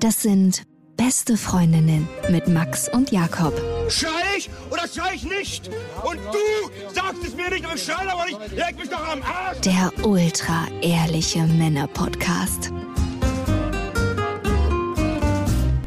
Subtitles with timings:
[0.00, 0.64] Das sind
[0.96, 3.52] beste Freundinnen mit Max und Jakob.
[3.88, 5.70] Schrei ich oder schrei ich nicht?
[6.02, 8.38] Und du sagst es mir nicht, aber ich schrei aber nicht.
[8.52, 9.60] Leg mich doch am Arsch.
[9.60, 12.72] Der ultra ehrliche Männer-Podcast.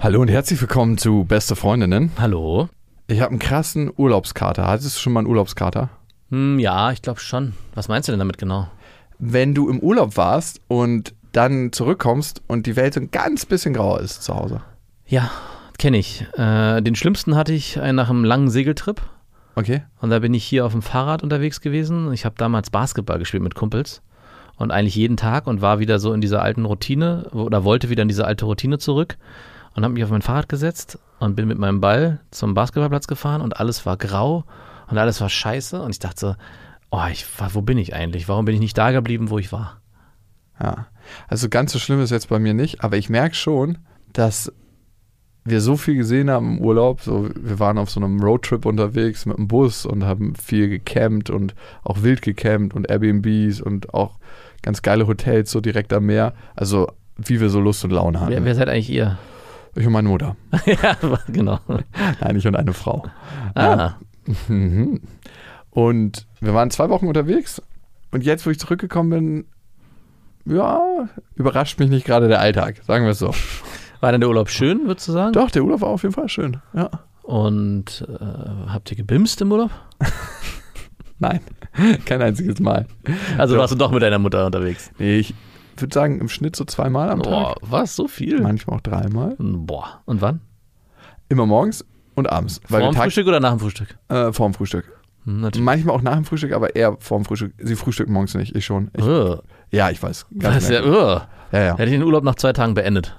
[0.01, 2.11] Hallo und herzlich willkommen zu Beste Freundinnen.
[2.17, 2.69] Hallo?
[3.07, 4.67] Ich habe einen krassen Urlaubskater.
[4.67, 5.89] Hattest du schon mal einen Urlaubskater?
[6.29, 7.53] Hm, ja, ich glaube schon.
[7.73, 8.67] Was meinst du denn damit genau?
[9.19, 13.73] Wenn du im Urlaub warst und dann zurückkommst und die Welt so ein ganz bisschen
[13.73, 14.61] grauer ist zu Hause.
[15.05, 15.29] Ja,
[15.77, 16.25] kenne ich.
[16.37, 19.01] Äh, den schlimmsten hatte ich äh, nach einem langen Segeltrip.
[19.55, 19.83] Okay?
[20.01, 22.11] Und da bin ich hier auf dem Fahrrad unterwegs gewesen.
[22.13, 24.01] Ich habe damals Basketball gespielt mit Kumpels.
[24.57, 28.03] Und eigentlich jeden Tag und war wieder so in dieser alten Routine oder wollte wieder
[28.03, 29.17] in diese alte Routine zurück.
[29.73, 33.41] Und habe mich auf mein Fahrrad gesetzt und bin mit meinem Ball zum Basketballplatz gefahren
[33.41, 34.45] und alles war grau
[34.87, 35.81] und alles war scheiße.
[35.81, 36.35] Und ich dachte so,
[36.91, 38.27] oh, ich, wo bin ich eigentlich?
[38.27, 39.81] Warum bin ich nicht da geblieben, wo ich war?
[40.61, 40.87] Ja.
[41.27, 43.79] Also ganz so schlimm ist jetzt bei mir nicht, aber ich merke schon,
[44.13, 44.51] dass
[45.43, 47.01] wir so viel gesehen haben im Urlaub.
[47.01, 51.29] So, wir waren auf so einem Roadtrip unterwegs mit dem Bus und haben viel gecampt
[51.29, 54.17] und auch wild gecampt und Airbnbs und auch
[54.63, 56.33] ganz geile Hotels so direkt am Meer.
[56.55, 56.87] Also
[57.17, 58.31] wie wir so Lust und Laune hatten.
[58.31, 59.17] Wer, wer seid eigentlich ihr?
[59.75, 60.35] Ich und meine Mutter.
[60.65, 61.59] ja, genau.
[62.21, 63.05] Nein, ich und eine Frau.
[63.53, 63.95] Ah,
[64.47, 65.01] Mhm.
[65.69, 67.61] Und wir waren zwei Wochen unterwegs
[68.11, 69.45] und jetzt, wo ich zurückgekommen bin,
[70.45, 73.33] ja, überrascht mich nicht gerade der Alltag, sagen wir es so.
[73.99, 75.33] war denn der Urlaub schön, würdest du sagen?
[75.33, 76.57] Doch, der Urlaub war auf jeden Fall schön.
[76.73, 76.89] Ja.
[77.23, 79.71] Und äh, habt ihr gebimst im Urlaub?
[81.19, 81.39] Nein,
[82.05, 82.85] kein einziges Mal.
[83.37, 83.61] Also Doch.
[83.61, 84.91] warst du doch mit deiner Mutter unterwegs.
[84.99, 85.33] Nee, ich
[85.77, 87.57] würde sagen, im Schnitt so zweimal am Boah, Tag.
[87.61, 87.95] was?
[87.95, 88.41] So viel?
[88.41, 89.35] Manchmal auch dreimal.
[89.39, 90.01] Boah.
[90.05, 90.41] Und wann?
[91.27, 91.83] Immer morgens
[92.15, 92.61] und abends.
[92.67, 93.97] Vor dem Frühstück oder nach dem Frühstück?
[94.09, 94.85] Äh, vorm Frühstück.
[95.25, 95.65] Hm, natürlich.
[95.65, 97.53] Manchmal auch nach dem Frühstück, aber eher vorm Frühstück.
[97.57, 98.91] Sie frühstückt morgens nicht, ich schon.
[98.95, 99.05] Ich,
[99.71, 100.27] ja, ich weiß.
[100.31, 101.77] Das Ganz ist ja, ja, ja.
[101.77, 103.15] Hätte ich den Urlaub nach zwei Tagen beendet.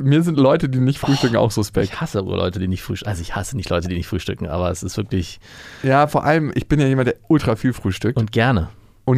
[0.00, 1.92] Mir sind Leute, die nicht frühstücken, auch suspekt.
[1.92, 3.10] Ich hasse Leute, die nicht frühstücken.
[3.10, 5.40] Also ich hasse nicht Leute, die nicht frühstücken, aber es ist wirklich
[5.82, 8.68] Ja, vor allem, ich bin ja jemand, der ultra viel frühstückt und, und gerne.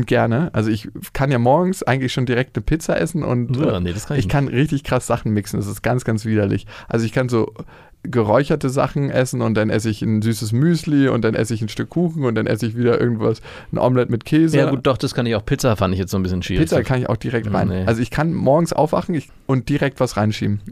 [0.06, 0.50] gerne.
[0.54, 4.06] Also ich kann ja morgens eigentlich schon direkt eine Pizza essen und äh, nee, das
[4.06, 5.58] kann ich ich kann richtig krass Sachen mixen.
[5.60, 6.66] Das ist ganz, ganz widerlich.
[6.88, 7.52] Also ich kann so
[8.02, 11.68] geräucherte Sachen essen und dann esse ich ein süßes Müsli und dann esse ich ein
[11.68, 14.56] Stück Kuchen und dann esse ich wieder irgendwas, ein Omelett mit Käse.
[14.56, 15.44] Ja gut, doch, das kann ich auch.
[15.44, 16.62] Pizza fand ich jetzt so ein bisschen schwierig.
[16.62, 17.68] Pizza kann ich auch direkt rein.
[17.68, 17.84] Nee.
[17.84, 20.60] Also ich kann morgens aufwachen ich, und direkt was reinschieben.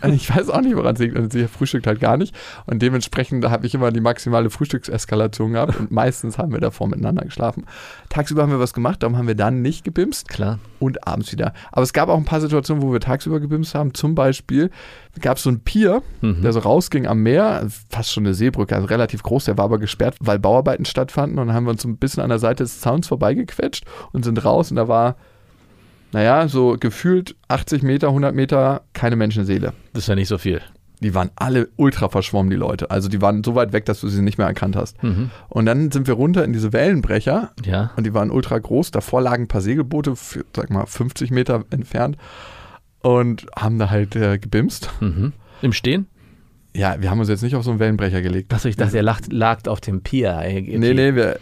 [0.00, 1.16] Also ich weiß auch nicht, woran es liegt.
[1.16, 2.34] Also sie frühstückt halt gar nicht.
[2.66, 5.78] Und dementsprechend habe ich immer die maximale Frühstückseskalation gehabt.
[5.78, 7.64] Und meistens haben wir davor miteinander geschlafen.
[8.08, 10.58] Tagsüber haben wir was gemacht, darum haben wir dann nicht gebimst Klar.
[10.80, 11.52] und abends wieder.
[11.72, 13.94] Aber es gab auch ein paar Situationen, wo wir tagsüber gebimst haben.
[13.94, 14.70] Zum Beispiel
[15.20, 16.42] gab es so einen Pier, Mhm.
[16.42, 19.78] der so rausging am Meer, fast schon eine Seebrücke, also relativ groß, der war aber
[19.78, 21.38] gesperrt, weil Bauarbeiten stattfanden.
[21.38, 24.24] Und dann haben wir uns so ein bisschen an der Seite des Zauns vorbeigequetscht und
[24.24, 24.70] sind raus.
[24.70, 25.16] Und da war,
[26.16, 29.74] naja, so gefühlt 80 Meter, 100 Meter, keine Menschenseele.
[29.92, 30.62] Das ist ja nicht so viel.
[31.00, 32.90] Die waren alle ultra verschwommen, die Leute.
[32.90, 35.02] Also die waren so weit weg, dass du sie nicht mehr erkannt hast.
[35.02, 35.30] Mhm.
[35.50, 37.90] Und dann sind wir runter in diese Wellenbrecher Ja.
[37.96, 38.92] und die waren ultra groß.
[38.92, 42.16] Davor lagen ein paar Segelboote, f- sag mal 50 Meter entfernt
[43.02, 44.88] und haben da halt äh, gebimst.
[45.00, 45.34] Mhm.
[45.60, 46.06] Im Stehen?
[46.76, 48.52] Ja, wir haben uns jetzt nicht auf so einen Wellenbrecher gelegt.
[48.52, 50.36] Achso, ich dachte, ihr lacht, lagt auf dem Pier.
[50.38, 50.76] Okay.
[50.78, 51.38] Nee, nee, wir,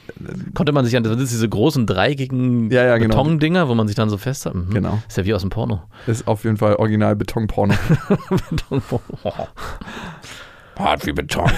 [0.54, 3.16] Konnte man sich an, das sind diese großen dreieckigen Ja, ja, genau.
[3.16, 4.54] Betondinger, wo man sich dann so fest hat.
[4.54, 4.70] Mhm.
[4.70, 5.02] Genau.
[5.08, 5.82] Ist ja wie aus dem Porno.
[6.06, 7.74] ist auf jeden Fall original Betonporno.
[10.78, 11.50] Hart wie Beton.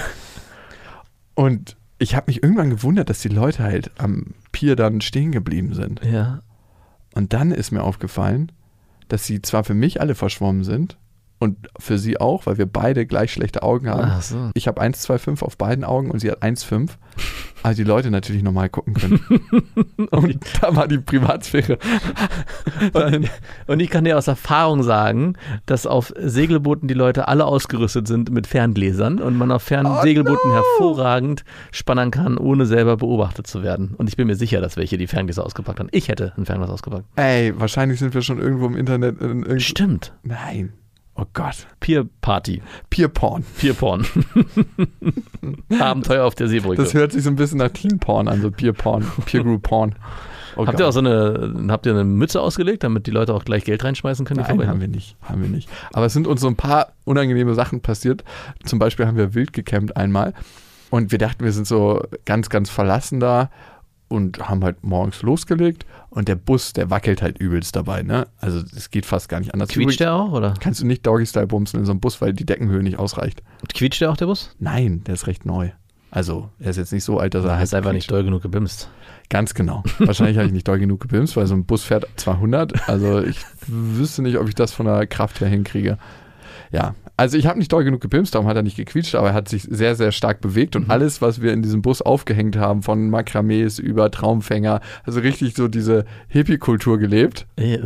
[1.34, 5.75] Und ich habe mich irgendwann gewundert, dass die Leute halt am Pier dann stehen geblieben
[5.75, 6.00] sind.
[6.04, 6.41] ja.
[7.15, 8.53] Und dann ist mir aufgefallen,
[9.09, 10.98] dass sie zwar für mich alle verschwommen sind
[11.38, 14.10] und für sie auch, weil wir beide gleich schlechte Augen haben.
[14.10, 14.50] Ach so.
[14.54, 16.91] Ich habe 1,25 auf beiden Augen und sie hat 1,5.
[17.62, 19.20] Aber die Leute natürlich normal gucken können.
[20.10, 21.78] und da war die Privatsphäre.
[22.92, 23.28] Und,
[23.66, 25.34] und ich kann dir aus Erfahrung sagen,
[25.66, 30.48] dass auf Segelbooten die Leute alle ausgerüstet sind mit Ferngläsern und man auf Fernsegelbooten Oh
[30.48, 30.54] no.
[30.54, 33.94] hervorragend spannen kann, ohne selber beobachtet zu werden.
[33.97, 35.89] Und ich bin mir sicher, dass welche die Ferngläser ausgepackt haben.
[35.92, 37.06] Ich hätte ein Fernglas ausgepackt.
[37.16, 39.21] Ey, wahrscheinlich sind wir schon irgendwo im Internet.
[39.21, 40.12] In Stimmt.
[40.22, 40.72] Nein.
[41.18, 41.66] Oh Gott.
[41.80, 42.63] Peer Party.
[42.91, 43.45] Peer Porn.
[43.59, 44.07] Peer Porn.
[45.80, 46.83] Abenteuer auf der Seebrücke.
[46.83, 49.07] Das hört sich so ein bisschen nach Teen Porn an, so Peer Porn.
[49.24, 49.95] Peer Group Porn.
[50.57, 53.45] Oh habt ihr auch so eine, habt ihr eine Mütze ausgelegt, damit die Leute auch
[53.45, 54.41] gleich Geld reinschmeißen können?
[54.41, 55.16] Nein, haben wir nicht.
[55.22, 55.68] Haben wir nicht.
[55.92, 58.24] Aber es sind uns so ein paar unangenehme Sachen passiert.
[58.65, 60.33] Zum Beispiel haben wir wild gecampt einmal.
[60.91, 63.51] Und wir dachten, wir sind so ganz, ganz verlassen da
[64.08, 65.86] und haben halt morgens losgelegt.
[66.10, 68.26] Und der Bus, der wackelt halt übelst dabei, ne?
[68.38, 69.68] Also es geht fast gar nicht anders.
[69.68, 70.54] Quietscht der auch, oder?
[70.60, 73.42] Kannst du nicht Doggy-Style bumsen in so einem Bus, weil die Deckenhöhe nicht ausreicht.
[73.72, 74.54] Quietscht der auch, der Bus?
[74.58, 75.70] Nein, der ist recht neu.
[76.10, 78.24] Also, er ist jetzt nicht so alt, dass er Er halt ist einfach nicht doll
[78.24, 78.88] genug gebimst.
[79.28, 79.82] Ganz genau.
[79.98, 82.88] Wahrscheinlich habe ich nicht doll genug gebimst, weil so ein Bus fährt 200.
[82.88, 85.98] Also ich wüsste nicht, ob ich das von der Kraft her hinkriege.
[86.72, 89.34] Ja, also ich habe nicht doll genug gebimst, darum hat er nicht gequietscht, aber er
[89.34, 92.82] hat sich sehr, sehr stark bewegt und alles, was wir in diesem Bus aufgehängt haben,
[92.82, 97.47] von Makramees über Traumfänger, also richtig so diese Hippie-Kultur gelebt.
[97.56, 97.78] Äh.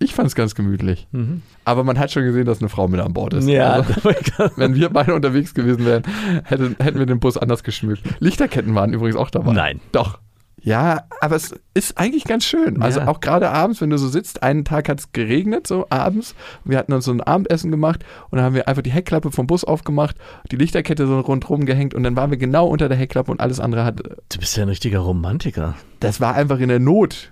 [0.00, 1.08] Ich fand es ganz gemütlich.
[1.10, 1.42] Mhm.
[1.64, 3.48] Aber man hat schon gesehen, dass eine Frau mit an Bord ist.
[3.48, 3.94] Ja, Also,
[4.56, 6.04] wenn wir beide unterwegs gewesen wären,
[6.44, 8.02] hätten, hätten wir den Bus anders geschmückt.
[8.20, 9.52] Lichterketten waren übrigens auch dabei.
[9.52, 9.80] Nein.
[9.90, 10.20] Doch.
[10.60, 12.82] Ja, aber es ist eigentlich ganz schön.
[12.82, 13.08] Also Ja.
[13.08, 16.34] auch gerade abends, wenn du so sitzt, einen Tag hat es geregnet, so abends.
[16.64, 19.46] Wir hatten uns so ein Abendessen gemacht und dann haben wir einfach die Heckklappe vom
[19.46, 20.16] Bus aufgemacht,
[20.50, 23.60] die Lichterkette so rundherum gehängt und dann waren wir genau unter der Heckklappe und alles
[23.60, 24.00] andere hat.
[24.00, 25.74] Du bist ja ein richtiger Romantiker.
[26.00, 27.30] Das war einfach in der Not.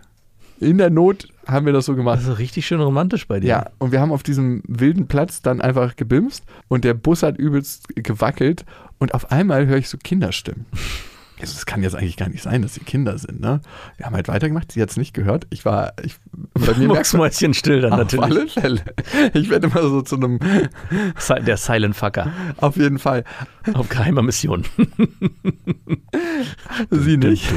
[0.59, 2.19] In der Not haben wir das so gemacht.
[2.21, 3.47] Das ist richtig schön romantisch bei dir.
[3.49, 7.37] Ja, und wir haben auf diesem wilden Platz dann einfach gebimst und der Bus hat
[7.37, 8.65] übelst gewackelt
[8.99, 10.65] und auf einmal höre ich so Kinderstimmen.
[11.41, 13.61] Also es kann jetzt eigentlich gar nicht sein, dass sie Kinder sind, ne?
[13.97, 15.47] Wir haben halt weitergemacht, sie hat es nicht gehört.
[15.51, 16.17] Ich war, ich,
[16.55, 18.25] bei mir Mucksmäuschen still dann auf natürlich.
[18.25, 18.81] alle Fälle.
[19.35, 20.39] Ich werde immer so zu einem,
[21.47, 23.25] Der Silent Fucker auf jeden Fall,
[23.75, 24.65] auf geheimer Mission.
[26.91, 27.53] sie nicht.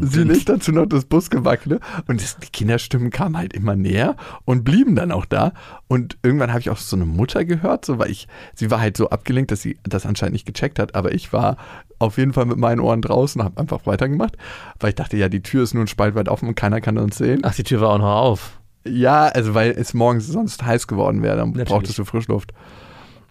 [0.00, 1.80] Sie nicht, dazu noch das Busgewackele.
[2.06, 5.52] Und das, die Kinderstimmen kamen halt immer näher und blieben dann auch da.
[5.88, 8.96] Und irgendwann habe ich auch so eine Mutter gehört, so, weil ich, sie war halt
[8.98, 10.94] so abgelenkt, dass sie das anscheinend nicht gecheckt hat.
[10.94, 11.56] Aber ich war
[11.98, 14.36] auf jeden Fall mit meinen Ohren draußen, habe einfach weitergemacht,
[14.80, 16.98] weil ich dachte, ja, die Tür ist nur ein Spalt weit offen und keiner kann
[16.98, 17.40] uns sehen.
[17.42, 18.60] Ach, die Tür war auch noch auf.
[18.86, 21.68] Ja, also weil es morgens sonst heiß geworden wäre, dann Natürlich.
[21.68, 22.52] brauchtest du Frischluft.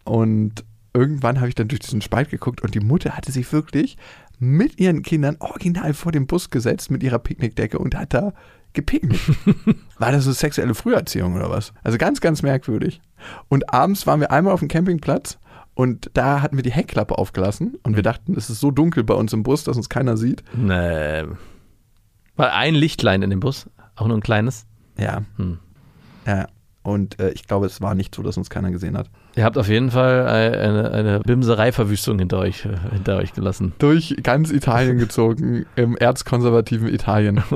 [0.03, 3.98] Und irgendwann habe ich dann durch diesen Spalt geguckt und die Mutter hatte sich wirklich
[4.39, 8.33] mit ihren Kindern original vor dem Bus gesetzt mit ihrer Picknickdecke und hat da
[8.77, 9.29] gepicknickt.
[10.00, 11.74] War das so sexuelle Früherziehung oder was?
[11.83, 13.01] Also ganz, ganz merkwürdig.
[13.50, 15.38] Und abends waren wir einmal auf dem Campingplatz
[15.74, 19.15] und da hatten wir die Heckklappe aufgelassen und wir dachten, es ist so dunkel bei
[19.15, 20.44] uns im Bus, dass uns keiner sieht.
[20.56, 21.24] Nee.
[22.35, 24.65] War ein Lichtlein in dem Bus, auch nur ein kleines.
[24.97, 25.24] Ja.
[25.38, 25.57] Hm.
[26.25, 26.47] Ja.
[26.83, 29.09] Und äh, ich glaube, es war nicht so, dass uns keiner gesehen hat.
[29.38, 33.74] Ihr habt auf jeden Fall eine, eine Bimserei-Verwüstung hinter euch, äh, hinter euch gelassen.
[33.78, 37.44] durch ganz Italien gezogen, im erzkonservativen Italien.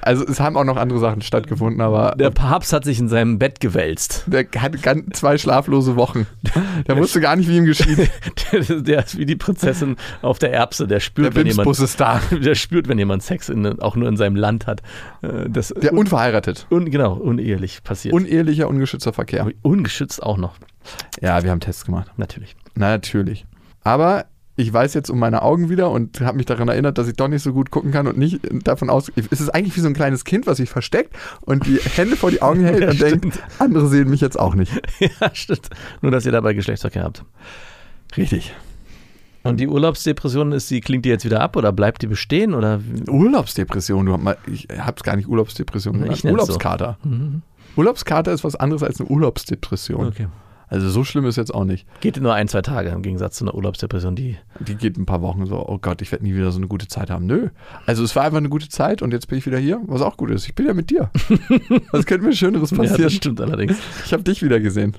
[0.00, 3.38] Also es haben auch noch andere Sachen stattgefunden, aber Der Papst hat sich in seinem
[3.38, 4.24] Bett gewälzt.
[4.26, 6.26] der hat ganz, zwei schlaflose Wochen.
[6.86, 8.10] Der wusste gar nicht, wie ihm geschieht.
[8.52, 10.86] Der, der ist wie die Prinzessin auf der Erbse.
[10.86, 12.20] Der Der spürt, wenn jemand, Bimsbus ist da.
[12.30, 14.82] der spürt, wenn jemand Sex in, auch nur in seinem Land hat.
[15.22, 16.66] Äh, Das Der un, unverheiratet.
[16.70, 18.14] un, genau, unehelich passiert.
[18.14, 19.48] Unehelicher, ungeschützter Verkehr.
[19.62, 20.45] Ungeschützt auch noch,
[21.20, 22.12] Ja, wir haben Tests gemacht.
[22.16, 22.56] natürlich.
[22.74, 23.46] Na, natürlich.
[23.82, 24.26] Aber
[24.56, 27.28] ich weiß jetzt um meine Augen wieder und habe mich daran erinnert, dass ich doch
[27.28, 29.12] nicht so gut gucken kann und nicht davon aus.
[29.30, 32.30] Es ist eigentlich wie so ein kleines Kind, was sich versteckt und die Hände vor
[32.30, 34.72] die Augen hält Ja, und denkt, andere sehen mich jetzt auch nicht.
[34.98, 35.68] ja, stimmt.
[36.00, 37.24] Nur, dass ihr dabei Geschlechtsverkehr habt.
[38.16, 38.54] Richtig.
[39.42, 42.54] Und die Urlaubsdepression, ist die, klingt die jetzt wieder ab oder bleibt die bestehen?
[42.54, 46.28] Oder Urlaubsdepression, du hast mal, ich hab's gar nicht Urlaubsdepression Ich nenn's so.
[46.28, 46.98] Urlaubskater.
[47.04, 47.42] Mhm.
[47.76, 50.06] Urlaubskater ist was anderes als eine Urlaubsdepression.
[50.08, 50.26] Okay.
[50.68, 51.86] Also so schlimm ist jetzt auch nicht.
[52.00, 54.36] Geht nur ein, zwei Tage im Gegensatz zu einer Urlaubsdepression, die.
[54.58, 56.88] Die geht ein paar Wochen so, oh Gott, ich werde nie wieder so eine gute
[56.88, 57.26] Zeit haben.
[57.26, 57.50] Nö.
[57.86, 60.16] Also es war einfach eine gute Zeit und jetzt bin ich wieder hier, was auch
[60.16, 60.44] gut ist.
[60.48, 61.10] Ich bin ja mit dir.
[61.92, 63.02] Was könnte mir Schöneres Ja, passieren?
[63.04, 63.78] das stimmt allerdings.
[64.04, 64.96] ich habe dich wieder gesehen.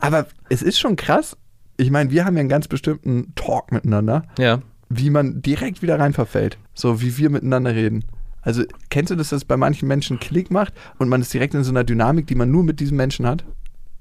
[0.00, 1.36] Aber es ist schon krass.
[1.76, 4.62] Ich meine, wir haben ja einen ganz bestimmten Talk miteinander, Ja.
[4.88, 6.56] wie man direkt wieder rein verfällt.
[6.72, 8.04] So wie wir miteinander reden.
[8.44, 11.64] Also kennst du das, dass bei manchen Menschen Klick macht und man ist direkt in
[11.64, 13.44] so einer Dynamik, die man nur mit diesem Menschen hat?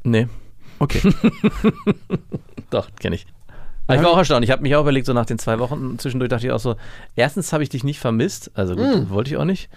[0.03, 0.27] Nee,
[0.79, 1.01] Okay.
[2.69, 3.25] doch, kenne ich.
[3.87, 4.43] Aber ich war auch erstaunt.
[4.45, 6.75] Ich habe mich auch überlegt, so nach den zwei Wochen zwischendurch dachte ich auch so,
[7.15, 9.69] erstens habe ich dich nicht vermisst, also gut, wollte ich auch nicht.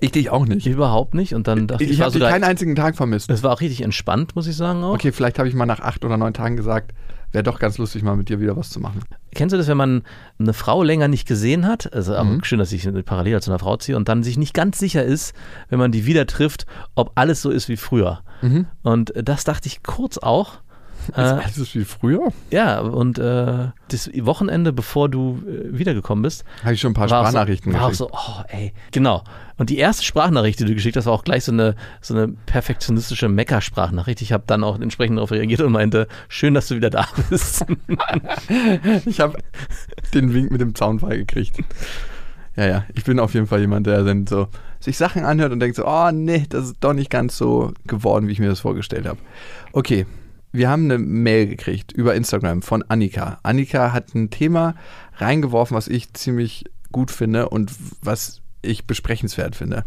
[0.00, 0.66] ich dich auch nicht.
[0.66, 1.34] Überhaupt nicht.
[1.34, 3.30] Und dann dachte ich, Ich, ich habe sogar, keinen einzigen Tag vermisst.
[3.30, 4.94] es war auch richtig entspannt, muss ich sagen auch.
[4.94, 6.92] Okay, vielleicht habe ich mal nach acht oder neun Tagen gesagt,
[7.32, 9.00] wäre doch ganz lustig, mal mit dir wieder was zu machen.
[9.34, 10.02] Kennst du das, wenn man
[10.38, 11.92] eine Frau länger nicht gesehen hat?
[11.92, 12.42] Also Mhm.
[12.44, 15.34] schön, dass ich parallel zu einer Frau ziehe und dann sich nicht ganz sicher ist,
[15.68, 18.20] wenn man die wieder trifft, ob alles so ist wie früher.
[18.42, 18.66] Mhm.
[18.82, 20.58] Und das dachte ich kurz auch.
[21.08, 22.32] Ist Äh, alles ist wie früher?
[22.50, 27.08] ja, und äh, das Wochenende, bevor du äh, wiedergekommen bist, Habe ich schon ein paar
[27.08, 28.10] Sprachnachrichten so, war auch geschickt.
[28.10, 29.24] so, oh, ey, genau.
[29.56, 32.28] Und die erste Sprachnachricht, die du geschickt hast, war auch gleich so eine, so eine
[32.28, 34.22] perfektionistische Mecker-Sprachnachricht.
[34.22, 37.64] Ich habe dann auch entsprechend darauf reagiert und meinte, schön, dass du wieder da bist.
[39.06, 39.38] Ich habe
[40.14, 41.56] den Wink mit dem Zaunfall gekriegt.
[42.56, 44.48] Ja, ja, ich bin auf jeden Fall jemand, der dann so
[44.80, 48.28] sich Sachen anhört und denkt so, oh nee, das ist doch nicht ganz so geworden,
[48.28, 49.18] wie ich mir das vorgestellt habe.
[49.72, 50.06] Okay,
[50.52, 53.38] wir haben eine Mail gekriegt über Instagram von Annika.
[53.42, 54.74] Annika hat ein Thema
[55.16, 59.84] reingeworfen, was ich ziemlich gut finde und was ich besprechenswert finde.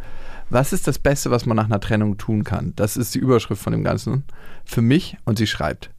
[0.50, 2.74] Was ist das Beste, was man nach einer Trennung tun kann?
[2.76, 4.24] Das ist die Überschrift von dem Ganzen.
[4.66, 5.90] Für mich, und sie schreibt,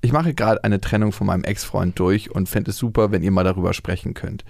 [0.00, 3.30] Ich mache gerade eine Trennung von meinem Ex-Freund durch und fände es super, wenn ihr
[3.30, 4.44] mal darüber sprechen könnt.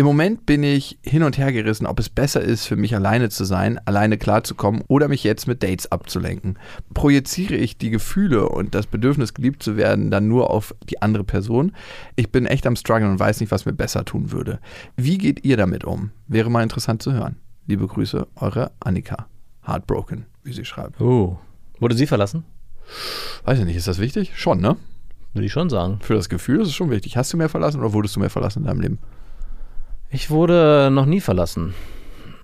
[0.00, 3.28] Im Moment bin ich hin und her gerissen, ob es besser ist, für mich alleine
[3.28, 6.58] zu sein, alleine klarzukommen oder mich jetzt mit Dates abzulenken.
[6.94, 11.22] Projiziere ich die Gefühle und das Bedürfnis, geliebt zu werden, dann nur auf die andere
[11.22, 11.72] Person?
[12.16, 14.58] Ich bin echt am Struggeln und weiß nicht, was mir besser tun würde.
[14.96, 16.12] Wie geht ihr damit um?
[16.28, 17.36] Wäre mal interessant zu hören.
[17.66, 19.26] Liebe Grüße, eure Annika.
[19.66, 20.98] Heartbroken, wie sie schreibt.
[20.98, 21.38] Oh.
[21.78, 22.44] Wurde sie verlassen?
[23.44, 24.32] Weiß ich nicht, ist das wichtig?
[24.34, 24.78] Schon, ne?
[25.34, 25.98] Würde ich schon sagen.
[26.00, 27.18] Für das Gefühl ist es schon wichtig.
[27.18, 28.98] Hast du mehr verlassen oder wurdest du mehr verlassen in deinem Leben?
[30.10, 31.74] Ich wurde noch nie verlassen.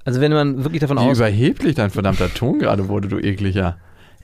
[0.04, 1.18] Also wenn man wirklich davon Wie aus...
[1.18, 3.76] überheblich dein verdammter Ton gerade wurde, du ekliger.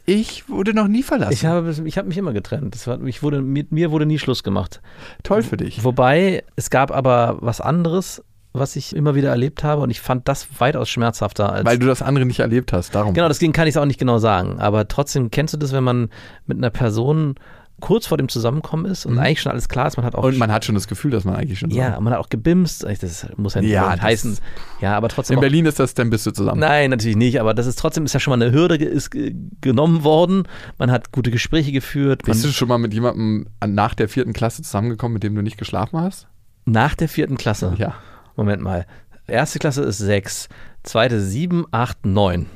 [0.05, 1.33] Ich wurde noch nie verlassen.
[1.33, 2.75] Ich habe, ich habe mich immer getrennt.
[2.75, 4.81] Das war, ich wurde, mit mir wurde nie Schluss gemacht.
[5.23, 5.85] Toll für dich.
[5.85, 8.23] Wobei, es gab aber was anderes,
[8.53, 11.65] was ich immer wieder erlebt habe und ich fand das weitaus schmerzhafter als.
[11.65, 13.15] Weil du das andere nicht erlebt hast, darum.
[13.15, 14.61] genau, deswegen kann ich es auch nicht genau sagen.
[14.61, 16.11] Aber trotzdem kennst du das, wenn man
[16.47, 17.37] mit einer Person
[17.83, 20.23] kurz vor dem Zusammenkommen ist und eigentlich schon alles klar ist, man hat auch.
[20.23, 20.29] Mhm.
[20.31, 22.85] Und man hat schon das Gefühl, dass man eigentlich schon ja, man hat auch gebimst.
[22.85, 24.39] Das muss ja nicht Ja, heißen.
[24.81, 25.35] Ja, aber trotzdem.
[25.35, 26.61] In auch- Berlin ist das, dann bist du zusammen.
[26.61, 29.35] Nein, natürlich nicht, aber das ist trotzdem ist ja schon mal eine Hürde ist ge-
[29.61, 30.45] genommen worden.
[30.79, 32.23] Man hat gute Gespräche geführt.
[32.23, 35.35] Man, Bist du schon mal mit jemandem an- nach der vierten Klasse zusammengekommen, mit dem
[35.35, 36.29] du nicht geschlafen hast?
[36.65, 37.75] nach der vierten Klasse.
[37.77, 37.95] Ja.
[38.37, 38.87] Moment mal.
[39.27, 40.49] Erste Klasse ist sechs,
[40.85, 42.47] zweite sieben, acht, neun.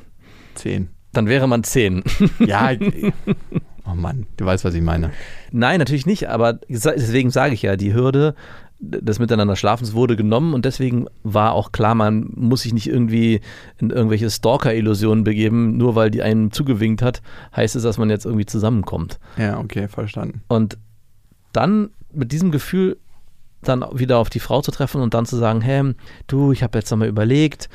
[0.55, 0.87] Zehn.
[1.11, 2.03] Dann wäre man zehn.
[2.39, 2.71] Ja.
[3.89, 5.11] oh Mann, du weißt, was ich meine.
[5.51, 8.35] Nein, natürlich nicht, aber deswegen sage ich ja, die Hürde
[8.79, 13.41] des Miteinander Schlafens wurde genommen und deswegen war auch klar, man muss sich nicht irgendwie
[13.79, 17.21] in irgendwelche Stalker-Illusionen begeben, nur weil die einem zugewinkt hat,
[17.55, 19.19] heißt es, dass man jetzt irgendwie zusammenkommt.
[19.37, 20.41] Ja, okay, verstanden.
[20.47, 20.77] Und
[21.53, 22.97] dann mit diesem Gefühl
[23.63, 25.95] dann wieder auf die Frau zu treffen und dann zu sagen, hey,
[26.27, 27.69] du, ich habe jetzt nochmal überlegt,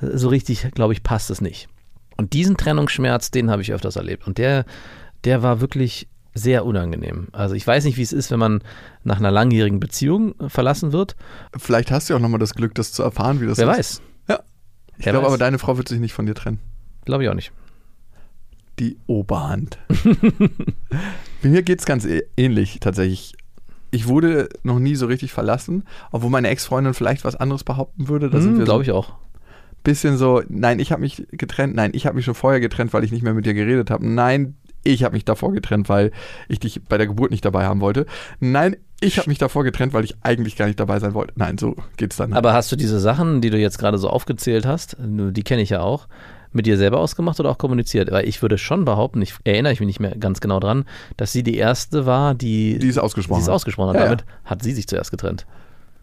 [0.00, 1.68] so richtig, glaube ich, passt es nicht.
[2.16, 4.26] Und diesen Trennungsschmerz, den habe ich öfters erlebt.
[4.26, 4.64] Und der,
[5.24, 7.28] der war wirklich sehr unangenehm.
[7.32, 8.62] Also ich weiß nicht, wie es ist, wenn man
[9.02, 11.16] nach einer langjährigen Beziehung verlassen wird.
[11.56, 13.76] Vielleicht hast du auch nochmal das Glück, das zu erfahren, wie das Wer ist.
[13.78, 14.02] weiß.
[14.28, 14.40] Ja.
[14.98, 16.60] Ich glaube aber, deine Frau wird sich nicht von dir trennen.
[17.04, 17.52] Glaube ich auch nicht.
[18.78, 19.78] Die Oberhand.
[21.42, 22.06] Bei mir geht es ganz
[22.36, 23.34] ähnlich tatsächlich.
[23.90, 28.30] Ich wurde noch nie so richtig verlassen, obwohl meine Ex-Freundin vielleicht was anderes behaupten würde.
[28.30, 29.14] Da Hm, wir so Glaube ich auch.
[29.82, 33.02] bisschen so, nein, ich habe mich getrennt, nein, ich habe mich schon vorher getrennt, weil
[33.02, 34.06] ich nicht mehr mit dir geredet habe.
[34.06, 36.12] Nein, ich habe mich davor getrennt, weil
[36.48, 38.06] ich dich bei der Geburt nicht dabei haben wollte.
[38.40, 41.32] Nein, ich habe mich davor getrennt, weil ich eigentlich gar nicht dabei sein wollte.
[41.36, 42.32] Nein, so geht's dann.
[42.32, 45.70] Aber hast du diese Sachen, die du jetzt gerade so aufgezählt hast, die kenne ich
[45.70, 46.08] ja auch,
[46.52, 48.10] mit dir selber ausgemacht oder auch kommuniziert?
[48.10, 50.84] Weil ich würde schon behaupten, ich erinnere ich mich nicht mehr ganz genau dran,
[51.16, 53.40] dass sie die erste war, die, die ist ausgesprochen.
[53.40, 53.96] die es ausgesprochen hat.
[53.96, 54.06] Ja, ja.
[54.06, 55.46] Damit hat sie sich zuerst getrennt.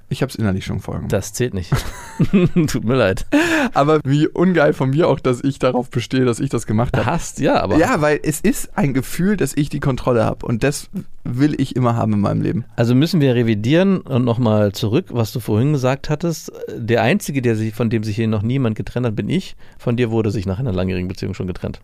[0.08, 1.08] Ich habe es innerlich schon folgen.
[1.08, 1.72] Das zählt nicht.
[2.68, 3.26] Tut mir leid.
[3.74, 7.08] Aber wie ungeil von mir auch, dass ich darauf bestehe, dass ich das gemacht habe.
[7.08, 7.78] Hast, ja, aber.
[7.78, 10.90] Ja, weil es ist ein Gefühl, dass ich die Kontrolle habe und das
[11.24, 12.66] will ich immer haben in meinem Leben.
[12.76, 16.52] Also müssen wir revidieren und nochmal zurück, was du vorhin gesagt hattest.
[16.78, 19.56] Der Einzige, der sich, von dem sich hier noch niemand getrennt hat, bin ich.
[19.80, 21.80] Von dir wurde sich nach einer langjährigen Beziehung schon getrennt.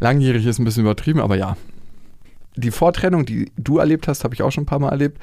[0.00, 1.56] Langjährig ist ein bisschen übertrieben, aber ja.
[2.56, 5.18] Die Vortrennung, die du erlebt hast, habe ich auch schon ein paar Mal erlebt.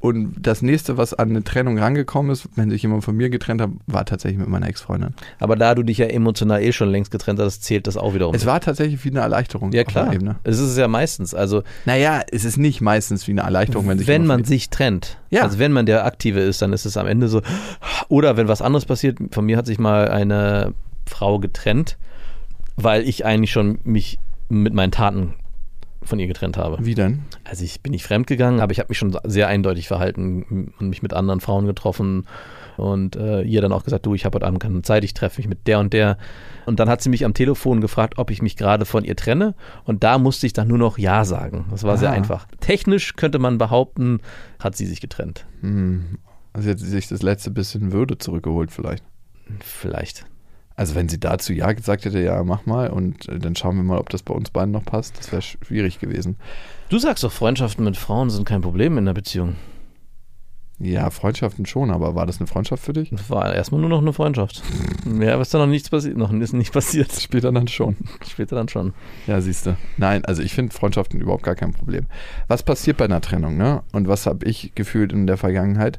[0.00, 3.60] Und das nächste, was an eine Trennung rangekommen ist, wenn sich jemand von mir getrennt
[3.60, 5.12] hat, war tatsächlich mit meiner Ex-Freundin.
[5.40, 8.32] Aber da du dich ja emotional eh schon längst getrennt hast, zählt das auch wiederum.
[8.32, 9.72] Es war tatsächlich wie eine Erleichterung.
[9.72, 10.14] ja klar.
[10.44, 11.34] Es ist es ja meistens.
[11.34, 15.18] Also Naja, es ist nicht meistens wie eine Erleichterung, wenn sich wenn man sich trennt,
[15.30, 15.42] Ja.
[15.42, 17.42] also wenn man der Aktive ist, dann ist es am Ende so.
[18.08, 20.74] Oder wenn was anderes passiert, von mir hat sich mal eine
[21.06, 21.98] Frau getrennt,
[22.76, 25.34] weil ich eigentlich schon mich mit meinen Taten
[26.08, 26.78] von ihr getrennt habe.
[26.84, 27.20] Wie denn?
[27.44, 31.02] Also ich bin nicht fremdgegangen, aber ich habe mich schon sehr eindeutig verhalten und mich
[31.02, 32.26] mit anderen Frauen getroffen
[32.76, 35.40] und äh, ihr dann auch gesagt, du, ich habe heute Abend keine Zeit, ich treffe
[35.40, 36.16] mich mit der und der.
[36.66, 39.54] Und dann hat sie mich am Telefon gefragt, ob ich mich gerade von ihr trenne
[39.84, 41.66] und da musste ich dann nur noch Ja sagen.
[41.70, 42.14] Das war sehr Ah.
[42.14, 42.46] einfach.
[42.60, 44.20] Technisch könnte man behaupten,
[44.58, 45.46] hat sie sich getrennt.
[45.60, 46.18] Hm.
[46.52, 49.04] Also jetzt sich das letzte bisschen Würde zurückgeholt vielleicht.
[49.60, 50.24] Vielleicht.
[50.78, 53.82] Also wenn sie dazu Ja gesagt hätte, ja, mach mal und äh, dann schauen wir
[53.82, 55.18] mal, ob das bei uns beiden noch passt.
[55.18, 56.36] Das wäre schwierig gewesen.
[56.88, 59.56] Du sagst doch, Freundschaften mit Frauen sind kein Problem in der Beziehung.
[60.78, 63.10] Ja, Freundschaften schon, aber war das eine Freundschaft für dich?
[63.10, 64.62] Das war erstmal nur noch eine Freundschaft.
[65.04, 67.10] Mehr ist da noch nichts passiert, noch ist nicht passiert.
[67.10, 67.96] Später dann schon.
[68.24, 68.94] Später dann schon.
[69.26, 69.76] Ja, siehst du.
[69.96, 72.06] Nein, also ich finde Freundschaften überhaupt gar kein Problem.
[72.46, 73.82] Was passiert bei einer Trennung, ne?
[73.90, 75.98] Und was habe ich gefühlt in der Vergangenheit?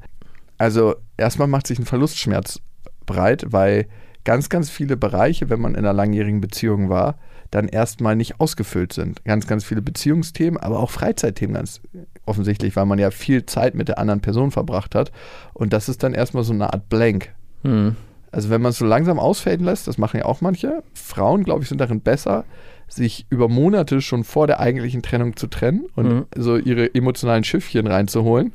[0.58, 2.62] Also erstmal macht sich ein Verlustschmerz
[3.06, 3.90] breit, weil
[4.30, 7.16] ganz, ganz viele Bereiche, wenn man in einer langjährigen Beziehung war,
[7.50, 9.26] dann erstmal nicht ausgefüllt sind.
[9.26, 11.82] Ganz, ganz viele Beziehungsthemen, aber auch Freizeitthemen ganz
[12.28, 15.12] offensichtlich, weil man ja viel Zeit mit der anderen Person verbracht hat.
[15.56, 17.34] Und das ist dann erstmal so eine Art Blank.
[17.64, 17.96] Hm.
[18.32, 20.84] Also wenn man es so langsam ausfaden lässt, das machen ja auch manche.
[20.94, 22.46] Frauen, glaube ich, sind darin besser,
[22.88, 26.26] sich über Monate schon vor der eigentlichen Trennung zu trennen und Mhm.
[26.36, 28.54] so ihre emotionalen Schiffchen reinzuholen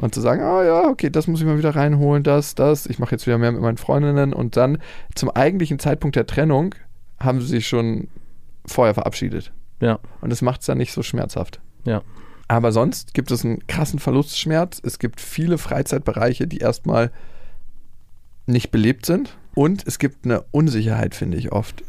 [0.00, 2.98] und zu sagen, ah ja, okay, das muss ich mal wieder reinholen, das, das, ich
[2.98, 4.78] mache jetzt wieder mehr mit meinen Freundinnen und dann
[5.14, 6.74] zum eigentlichen Zeitpunkt der Trennung
[7.18, 8.08] haben sie sich schon
[8.66, 9.52] vorher verabschiedet.
[9.80, 11.60] Ja, Und das macht es dann nicht so schmerzhaft.
[11.84, 12.02] ja.
[12.48, 14.82] Aber sonst gibt es einen krassen Verlustschmerz.
[14.84, 17.12] Es gibt viele Freizeitbereiche, die erstmal
[18.46, 19.38] nicht belebt sind.
[19.54, 21.84] Und es gibt eine Unsicherheit, finde ich oft.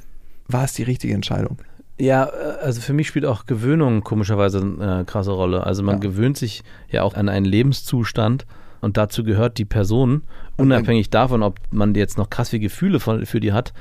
[0.48, 1.58] War es die richtige Entscheidung?
[2.00, 2.30] Ja, äh,
[2.62, 5.66] also für mich spielt auch Gewöhnung komischerweise eine äh, krasse Rolle.
[5.66, 6.00] Also man Ja.
[6.02, 8.46] gewöhnt sich ja auch an einen Lebenszustand
[8.82, 10.24] und dazu gehört die Person,
[10.58, 13.74] unabhängig davon, ob man jetzt noch krass viele Gefühle für die hat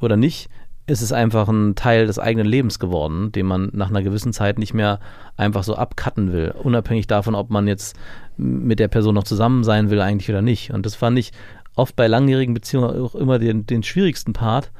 [0.00, 0.48] oder nicht,
[0.86, 4.58] ist es einfach ein Teil des eigenen Lebens geworden, den man nach einer gewissen Zeit
[4.58, 4.98] nicht mehr
[5.36, 6.52] einfach so abcutten will.
[6.62, 7.96] Unabhängig davon, ob man jetzt
[8.36, 10.72] mit der Person noch zusammen sein will eigentlich oder nicht.
[10.72, 11.30] Und das fand ich
[11.76, 14.72] oft bei langjährigen Beziehungen auch immer den, den schwierigsten Part,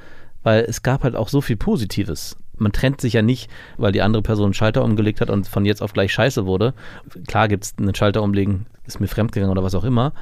[0.42, 2.36] weil es gab halt auch so viel Positives.
[2.60, 5.64] Man trennt sich ja nicht, weil die andere Person einen Schalter umgelegt hat und von
[5.64, 6.74] jetzt auf gleich scheiße wurde.
[7.26, 10.12] Klar gibt es einen Schalter umlegen, ist mir fremdgegangen oder was auch immer,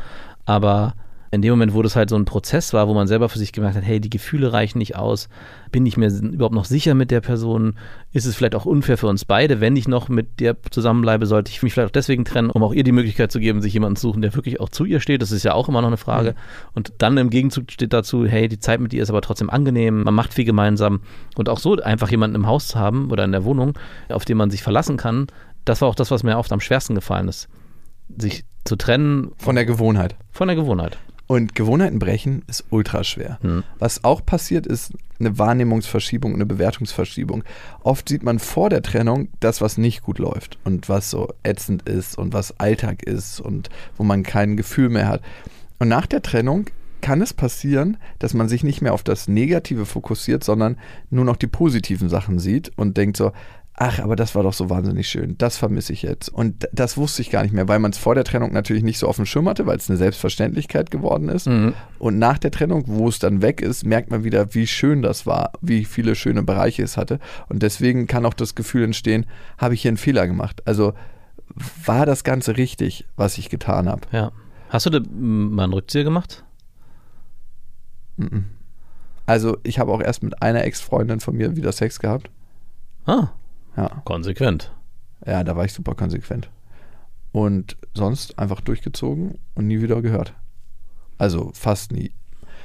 [0.47, 0.95] aber
[1.31, 3.53] in dem Moment, wo das halt so ein Prozess war, wo man selber für sich
[3.53, 5.29] gemerkt hat, hey, die Gefühle reichen nicht aus,
[5.71, 7.75] bin ich mir überhaupt noch sicher mit der Person,
[8.13, 11.51] ist es vielleicht auch unfair für uns beide, wenn ich noch mit der zusammenbleibe, sollte
[11.51, 13.97] ich mich vielleicht auch deswegen trennen, um auch ihr die Möglichkeit zu geben, sich jemanden
[13.97, 15.97] zu suchen, der wirklich auch zu ihr steht, das ist ja auch immer noch eine
[15.99, 16.35] Frage.
[16.75, 20.03] Und dann im Gegenzug steht dazu, hey, die Zeit mit ihr ist aber trotzdem angenehm,
[20.05, 21.01] man macht viel gemeinsam
[21.37, 24.37] und auch so einfach jemanden im Haus zu haben oder in der Wohnung, auf den
[24.37, 25.27] man sich verlassen kann,
[25.65, 27.49] das war auch das, was mir oft am schwersten gefallen ist.
[28.17, 30.17] Sich zu trennen Von der Gewohnheit.
[30.31, 30.99] von der Gewohnheit.
[31.29, 33.39] Und Gewohnheiten brechen ist ultra schwer.
[33.79, 37.45] Was auch passiert, ist eine Wahrnehmungsverschiebung, eine Bewertungsverschiebung.
[37.83, 41.87] Oft sieht man vor der Trennung das, was nicht gut läuft und was so ätzend
[41.87, 43.69] ist und was Alltag ist und
[43.99, 45.21] wo man kein Gefühl mehr hat.
[45.79, 46.71] Und nach der Trennung
[47.03, 50.79] kann es passieren, dass man sich nicht mehr auf das Negative fokussiert, sondern
[51.11, 53.33] nur noch die positiven Sachen sieht und denkt so,
[53.81, 56.29] ach, aber das war doch so wahnsinnig schön, das vermisse ich jetzt.
[56.29, 58.99] Und das wusste ich gar nicht mehr, weil man es vor der Trennung natürlich nicht
[58.99, 61.47] so auf dem Schirm hatte, weil es eine Selbstverständlichkeit geworden ist.
[61.47, 65.27] Und nach der Trennung, wo es dann weg ist, merkt man wieder, wie schön das
[65.27, 67.21] war, wie viele schöne Bereiche es hatte.
[67.49, 69.27] Und deswegen kann auch das Gefühl entstehen,
[69.59, 70.63] habe ich hier einen Fehler gemacht?
[70.65, 70.95] Also
[71.85, 74.03] war das Ganze richtig, was ich getan habe?
[74.13, 74.33] Ja.
[74.71, 76.45] Hast du mal einen Rückzieher gemacht?
[79.25, 82.31] Also ich habe auch erst mit einer Ex-Freundin von mir wieder Sex gehabt.
[83.07, 83.29] Ah,
[83.79, 84.03] Ja.
[84.05, 84.73] konsequent.
[85.25, 86.51] Ja, da war ich super konsequent.
[87.33, 90.35] Und sonst einfach durchgezogen und nie wieder gehört.
[91.19, 92.13] Also fast nie.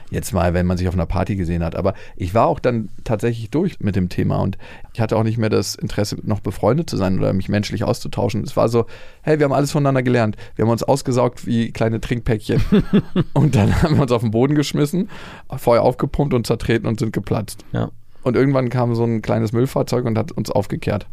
[0.09, 1.75] Jetzt mal, wenn man sich auf einer Party gesehen hat.
[1.75, 4.57] Aber ich war auch dann tatsächlich durch mit dem Thema und
[4.93, 8.43] ich hatte auch nicht mehr das Interesse, noch befreundet zu sein oder mich menschlich auszutauschen.
[8.43, 8.85] Es war so,
[9.21, 10.35] hey, wir haben alles voneinander gelernt.
[10.55, 12.61] Wir haben uns ausgesaugt wie kleine Trinkpäckchen.
[13.33, 15.09] und dann haben wir uns auf den Boden geschmissen,
[15.57, 17.65] Feuer aufgepumpt und zertreten und sind geplatzt.
[17.71, 17.89] Ja.
[18.23, 21.05] Und irgendwann kam so ein kleines Müllfahrzeug und hat uns aufgekehrt.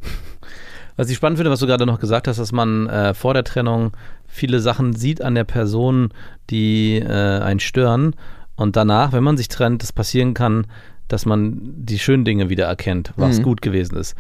[0.96, 3.44] Was ich spannend finde, was du gerade noch gesagt hast, dass man äh, vor der
[3.44, 3.92] Trennung
[4.27, 6.11] viele Sachen sieht an der Person,
[6.51, 8.14] die äh, einen stören.
[8.57, 10.66] Und danach, wenn man sich trennt, es passieren kann,
[11.09, 13.42] dass man die schönen Dinge wieder erkennt, was Mhm.
[13.42, 14.14] gut gewesen ist.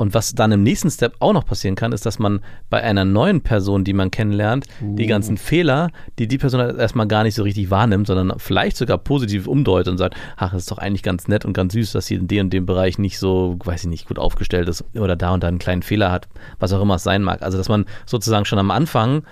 [0.00, 3.04] Und was dann im nächsten Step auch noch passieren kann, ist, dass man bei einer
[3.04, 7.34] neuen Person, die man kennenlernt, die ganzen Fehler, die die Person halt erstmal gar nicht
[7.34, 11.02] so richtig wahrnimmt, sondern vielleicht sogar positiv umdeutet und sagt, ach, das ist doch eigentlich
[11.02, 13.82] ganz nett und ganz süß, dass sie in dem und dem Bereich nicht so, weiß
[13.82, 16.80] ich nicht, gut aufgestellt ist oder da und da einen kleinen Fehler hat, was auch
[16.80, 17.42] immer es sein mag.
[17.42, 19.22] Also, dass man sozusagen schon am Anfang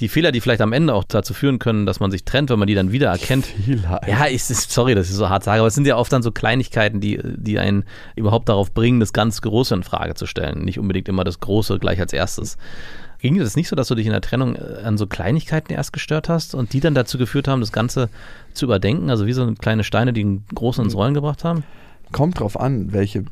[0.00, 2.58] die Fehler, die vielleicht am Ende auch dazu führen können, dass man sich trennt, wenn
[2.58, 5.68] man die dann wieder erkennt, Fehler, ja, ist, sorry, dass ich so hart sage, aber
[5.68, 7.84] es sind ja oft dann so Kleinigkeiten, die, die einen
[8.14, 10.64] überhaupt darauf bringen, das ganz Große in Frage zu stellen.
[10.64, 12.56] Nicht unbedingt immer das Große gleich als erstes.
[13.20, 15.72] Ging dir das nicht so, dass du dich in der Trennung äh, an so Kleinigkeiten
[15.72, 18.08] erst gestört hast und die dann dazu geführt haben, das Ganze
[18.54, 19.10] zu überdenken?
[19.10, 21.64] Also wie so kleine Steine, die einen Großen ins Rollen gebracht haben?
[22.12, 23.24] Kommt drauf an, welche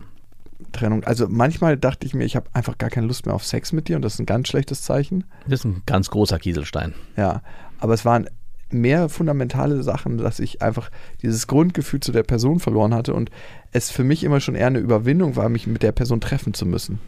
[0.73, 1.05] Trennung.
[1.05, 3.89] Also manchmal dachte ich mir, ich habe einfach gar keine Lust mehr auf Sex mit
[3.89, 5.25] dir und das ist ein ganz schlechtes Zeichen.
[5.47, 6.95] Das ist ein ganz großer Kieselstein.
[7.17, 7.43] Ja,
[7.79, 8.29] aber es waren
[8.71, 10.91] mehr fundamentale Sachen, dass ich einfach
[11.23, 13.31] dieses Grundgefühl zu der Person verloren hatte und
[13.73, 16.67] es für mich immer schon eher eine Überwindung war, mich mit der Person treffen zu
[16.67, 16.99] müssen.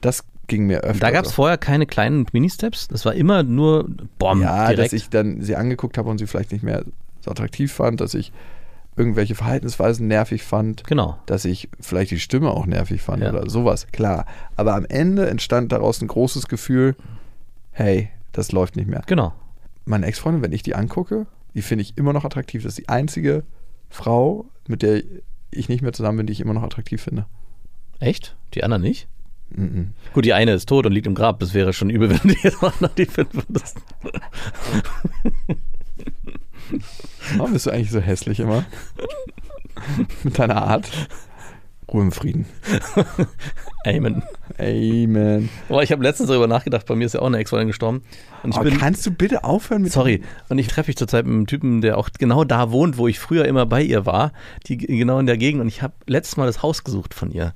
[0.00, 1.00] Das ging mir öfter.
[1.00, 2.88] Da gab es vorher keine kleinen Ministeps.
[2.88, 3.88] Das war immer nur
[4.18, 4.78] Bomb Ja, direkt.
[4.86, 6.84] dass ich dann sie angeguckt habe und sie vielleicht nicht mehr
[7.20, 8.32] so attraktiv fand, dass ich
[8.96, 10.84] irgendwelche Verhaltensweisen nervig fand.
[10.84, 11.18] genau.
[11.26, 13.30] dass ich vielleicht die Stimme auch nervig fand Ja.
[13.30, 14.26] oder sowas, klar.
[14.56, 16.94] Aber am Ende entstand daraus ein großes Gefühl,
[17.72, 19.02] hey, das läuft nicht mehr.
[19.06, 19.32] Genau.
[19.84, 22.62] Meine Ex-Freundin, wenn ich die angucke, die finde ich immer noch attraktiv.
[22.62, 23.42] Das ist die einzige
[23.90, 25.02] Frau, mit der
[25.50, 27.26] ich nicht mehr zusammen bin, die ich immer noch attraktiv finde.
[28.00, 28.36] Echt?
[28.54, 29.08] Die anderen nicht?
[29.50, 29.92] Mhm.
[30.14, 31.38] Gut, die eine ist tot und liegt im Grab.
[31.38, 33.76] Das wäre schon übel, wenn du jetzt noch die finden würdest.
[37.36, 38.64] Warum bist du eigentlich so hässlich immer?
[40.24, 40.90] mit deiner Art.
[41.92, 42.46] Ruhe im Frieden.
[43.86, 44.22] Amen.
[44.58, 45.48] Amen.
[45.68, 48.02] Boah, ich habe letztens darüber nachgedacht, bei mir ist ja auch eine Ex-Freundin gestorben.
[48.42, 51.26] Und ich Aber bin, kannst du bitte aufhören mit sorry, und ich treffe mich zurzeit
[51.26, 54.32] mit einem Typen, der auch genau da wohnt, wo ich früher immer bei ihr war,
[54.66, 55.60] die genau in der Gegend.
[55.60, 57.54] Und ich habe letztes Mal das Haus gesucht von ihr.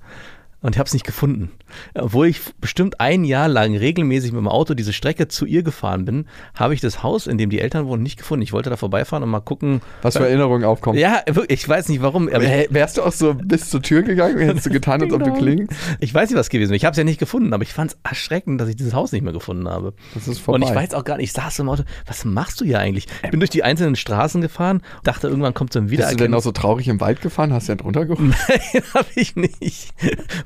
[0.61, 1.53] Und ich habe es nicht gefunden.
[1.95, 6.05] Obwohl ich bestimmt ein Jahr lang regelmäßig mit dem Auto diese Strecke zu ihr gefahren
[6.05, 8.43] bin, habe ich das Haus, in dem die Eltern wohnen, nicht gefunden.
[8.43, 9.83] Ich wollte da vorbeifahren und mal gucken.
[10.03, 10.99] was für Erinnerungen aufkommen?
[10.99, 12.29] Ja, wirklich, ich weiß nicht warum.
[12.29, 15.21] Aber Wär- Wärst du auch so bis zur Tür gegangen, hättest du getan, als ob
[15.21, 15.39] du Genau.
[15.39, 15.73] klingst?
[16.01, 16.77] Ich weiß nicht, was gewesen wäre.
[16.77, 19.13] Ich habe es ja nicht gefunden, aber ich fand es erschreckend, dass ich dieses Haus
[19.13, 19.93] nicht mehr gefunden habe.
[20.15, 20.57] Das ist vorbei.
[20.65, 23.07] Und ich weiß auch gar nicht, ich saß im Auto, was machst du hier eigentlich?
[23.23, 26.07] Ich bin durch die einzelnen Straßen gefahren, dachte, irgendwann kommt so ein Bist du denn
[26.07, 26.45] auch Wiedererkennungs...
[26.45, 27.53] so traurig im Wald gefahren?
[27.53, 28.29] Hast du ja drunter geholt?
[28.49, 29.93] Nein, habe ich nicht.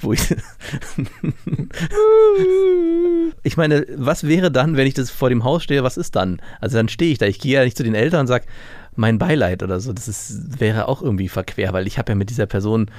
[0.02, 0.20] Wo ich,
[3.42, 6.42] ich meine, was wäre dann, wenn ich das vor dem Haus stehe, was ist dann?
[6.60, 8.44] Also dann stehe ich da, ich gehe ja nicht zu den Eltern und sage,
[8.94, 9.92] mein Beileid oder so.
[9.92, 12.90] Das ist, wäre auch irgendwie verquer, weil ich habe ja mit dieser Person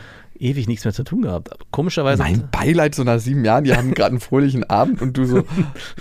[0.43, 1.51] ewig nichts mehr zu tun gehabt.
[1.51, 2.21] Aber komischerweise...
[2.21, 5.43] Mein Beileid so nach sieben Jahren, die haben gerade einen fröhlichen Abend und du so,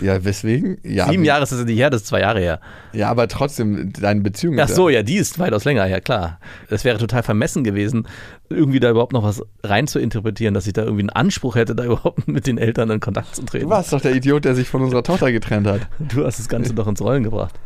[0.00, 0.78] ja, weswegen?
[0.82, 2.60] Ja, Sieben Jahre ist das nicht her, das ist zwei Jahre her.
[2.92, 6.40] Ja, aber trotzdem, deine Beziehung Ach so, ja, die ist weitaus länger, ja klar.
[6.68, 8.06] Es wäre total vermessen gewesen,
[8.50, 11.74] irgendwie da überhaupt noch was rein zu interpretieren, dass ich da irgendwie einen Anspruch hätte,
[11.74, 13.64] da überhaupt mit den Eltern in Kontakt zu treten.
[13.64, 15.82] Du warst doch der Idiot, der sich von unserer Tochter getrennt hat.
[15.98, 17.58] Du hast das Ganze doch ins Rollen gebracht.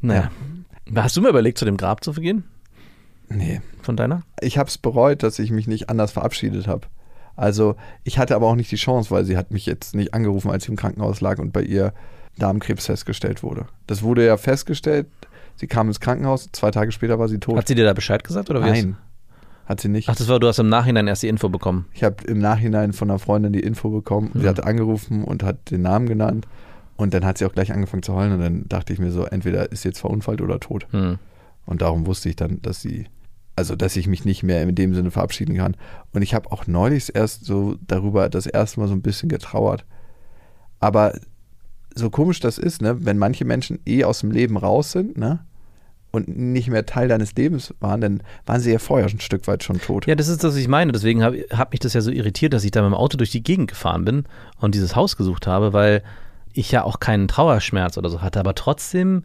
[0.00, 0.30] Naja.
[0.94, 2.44] Hast du mir überlegt, zu dem Grab zu gehen?
[3.28, 3.60] Nee.
[3.82, 4.22] Von deiner?
[4.40, 6.86] Ich habe es bereut, dass ich mich nicht anders verabschiedet habe.
[7.36, 10.50] Also, ich hatte aber auch nicht die Chance, weil sie hat mich jetzt nicht angerufen,
[10.50, 11.92] als ich im Krankenhaus lag und bei ihr
[12.38, 13.66] Darmkrebs festgestellt wurde.
[13.86, 15.06] Das wurde ja festgestellt.
[15.56, 17.56] Sie kam ins Krankenhaus, zwei Tage später war sie tot.
[17.56, 18.50] Hat sie dir da Bescheid gesagt?
[18.50, 18.96] Oder wie Nein,
[19.66, 20.08] hat sie nicht.
[20.08, 21.86] Ach, das war, du hast im Nachhinein erst die Info bekommen.
[21.92, 24.30] Ich habe im Nachhinein von einer Freundin die Info bekommen.
[24.34, 24.50] Sie Ja.
[24.50, 26.46] hat angerufen und hat den Namen genannt.
[26.96, 28.32] Und dann hat sie auch gleich angefangen zu heulen.
[28.34, 30.86] Und dann dachte ich mir so, entweder ist sie jetzt verunfallt oder tot.
[30.90, 31.18] Hm.
[31.66, 33.06] Und darum wusste ich dann, dass sie,
[33.56, 35.76] also dass ich mich nicht mehr in dem Sinne verabschieden kann.
[36.12, 39.84] Und ich habe auch neulich erst so darüber das erste Mal so ein bisschen getrauert.
[40.80, 41.14] Aber
[41.94, 45.44] so komisch das ist, ne, wenn manche Menschen eh aus dem Leben raus sind, ne?
[46.10, 49.64] Und nicht mehr Teil deines Lebens waren, dann waren sie ja vorher ein Stück weit
[49.64, 50.06] schon tot.
[50.06, 50.92] Ja, das ist was ich meine.
[50.92, 53.32] Deswegen habe hab mich das ja so irritiert, dass ich da mit dem Auto durch
[53.32, 54.24] die Gegend gefahren bin
[54.60, 56.04] und dieses Haus gesucht habe, weil
[56.52, 58.38] ich ja auch keinen Trauerschmerz oder so hatte.
[58.38, 59.24] Aber trotzdem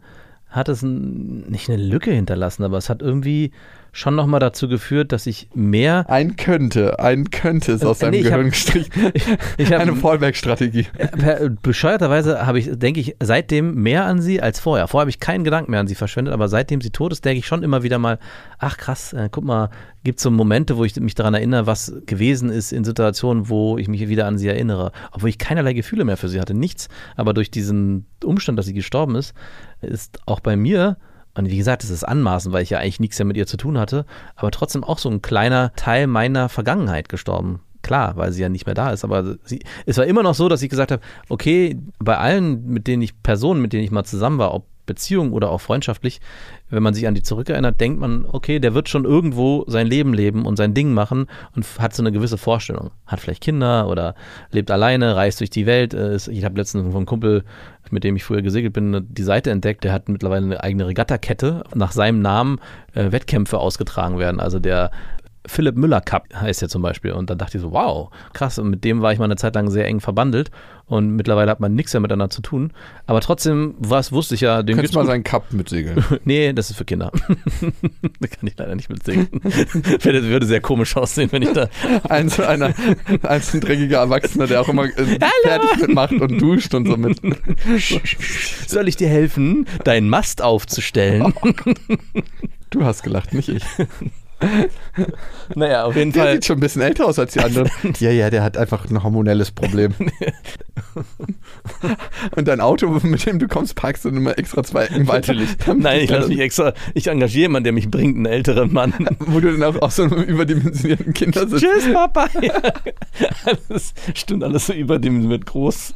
[0.50, 3.52] hat es ein, nicht eine Lücke hinterlassen, aber es hat irgendwie
[3.92, 8.10] schon nochmal dazu geführt, dass ich mehr Ein könnte, ein könnte ist aus Äh, deinem
[8.12, 9.12] nee, ich hab- Gehirn gestrichen.
[9.56, 10.86] ich hab- Eine Fallback-Strategie.
[11.18, 14.86] Per, bescheuerterweise habe ich, denke ich, seitdem mehr an sie als vorher.
[14.86, 17.40] Vorher habe ich keinen Gedanken mehr an sie verschwendet, aber seitdem sie tot ist, denke
[17.40, 18.20] ich schon immer wieder mal,
[18.58, 19.70] ach krass, äh, guck mal,
[20.04, 23.76] gibt es so Momente, wo ich mich daran erinnere, was gewesen ist in Situationen, wo
[23.76, 24.92] ich mich wieder an sie erinnere.
[25.10, 26.88] Obwohl ich keinerlei Gefühle mehr für sie hatte, nichts.
[27.16, 29.34] Aber durch diesen Umstand, dass sie gestorben ist,
[29.80, 30.96] ist auch bei mir,
[31.34, 33.56] und wie gesagt, es ist anmaßend, weil ich ja eigentlich nichts mehr mit ihr zu
[33.56, 34.04] tun hatte,
[34.36, 37.60] aber trotzdem auch so ein kleiner Teil meiner Vergangenheit gestorben.
[37.82, 40.48] Klar, weil sie ja nicht mehr da ist, aber sie, es war immer noch so,
[40.48, 44.04] dass ich gesagt habe, okay, bei allen, mit denen ich, Personen, mit denen ich mal
[44.04, 46.20] zusammen war, ob Beziehung oder auch freundschaftlich,
[46.68, 50.12] wenn man sich an die zurückerinnert, denkt man, okay, der wird schon irgendwo sein Leben
[50.12, 52.90] leben und sein Ding machen und hat so eine gewisse Vorstellung.
[53.06, 54.14] Hat vielleicht Kinder oder
[54.50, 55.94] lebt alleine, reist durch die Welt.
[55.94, 57.44] Äh, Ich habe letztens von einem Kumpel,
[57.90, 59.84] mit dem ich früher gesegelt bin, die Seite entdeckt.
[59.84, 61.64] Der hat mittlerweile eine eigene Regattakette.
[61.74, 62.58] Nach seinem Namen
[62.94, 64.40] äh, Wettkämpfe ausgetragen werden.
[64.40, 64.90] Also der
[65.46, 67.12] Philipp Müller Cup heißt er zum Beispiel.
[67.12, 68.58] Und dann dachte ich so, wow, krass.
[68.58, 70.50] Und mit dem war ich mal eine Zeit lang sehr eng verbandelt.
[70.86, 72.72] Und mittlerweile hat man nichts mehr miteinander zu tun.
[73.06, 75.10] Aber trotzdem, was wusste ich ja, den Könntest mal gut.
[75.10, 76.04] seinen Cup mitsegeln.
[76.24, 77.10] Nee, das ist für Kinder.
[78.20, 79.28] da kann ich leider nicht mitsingen.
[80.02, 81.68] würde, würde sehr komisch aussehen, wenn ich da.
[82.08, 82.74] Ein, so einer,
[83.22, 86.96] ein, so ein dreckiger Erwachsener, der auch immer äh, fertig mitmacht und duscht und so
[86.96, 87.20] mit.
[88.66, 91.32] Soll ich dir helfen, deinen Mast aufzustellen?
[92.70, 93.64] Du hast gelacht, nicht ich.
[95.54, 96.32] naja, auf jeden Der Fall.
[96.34, 97.70] sieht schon ein bisschen älter aus als die anderen.
[98.00, 99.94] Ja, ja, der hat einfach ein hormonelles Problem.
[102.36, 105.34] Und dein Auto, mit dem du kommst, parkst du immer extra zwei Ecken weiter.
[105.34, 106.72] Damit Nein, ich lasse mich extra.
[106.94, 108.94] Ich engagiere jemanden, der mich bringt, einen älteren Mann.
[109.18, 111.60] Wo du dann auch aus so einem überdimensionierten Kindersitz.
[111.60, 112.26] Tschüss, Papa.
[112.40, 112.54] Ja.
[113.44, 115.94] Alles, stimmt alles so überdimensioniert groß.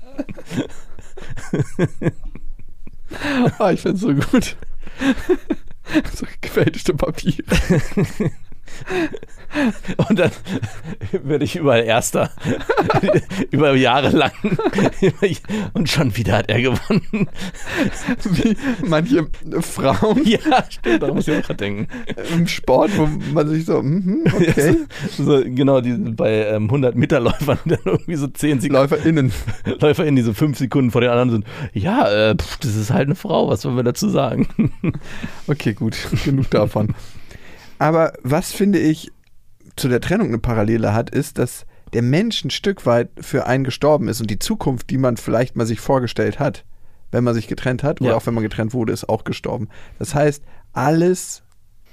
[3.59, 4.57] Ah, ich find's so gut.
[6.15, 7.45] So gefälschte Papier.
[10.09, 10.31] Und dann
[11.23, 12.31] werde ich überall Erster.
[13.51, 14.33] Über Jahre lang.
[15.75, 17.29] Und schon wieder hat er gewonnen.
[18.25, 19.29] Wie manche
[19.61, 21.89] Frauen Ja, stimmt, da muss ich auch gerade denken.
[22.33, 24.77] im Sport, wo man sich so, mhm, okay,
[25.17, 28.75] So, genau, die, bei ähm, 100 Meter Läufern dann irgendwie so 10 Sekunden.
[28.83, 29.33] LäuferInnen.
[29.81, 31.47] LäuferInnen, die so 5 Sekunden vor den anderen sind.
[31.73, 34.49] Ja, äh, pff, das ist halt eine Frau, was wollen wir dazu sagen?
[35.47, 36.95] Okay, gut, genug davon.
[37.79, 39.11] Aber was finde ich
[39.77, 43.65] zu der Trennung eine Parallele hat, ist, dass der Mensch ein Stück weit für einen
[43.65, 46.65] gestorben ist und die Zukunft, die man vielleicht mal sich vorgestellt hat,
[47.13, 48.17] wenn man sich getrennt hat oder Ja.
[48.17, 49.69] auch wenn man getrennt wurde, ist auch gestorben.
[49.99, 51.43] Das heißt, alles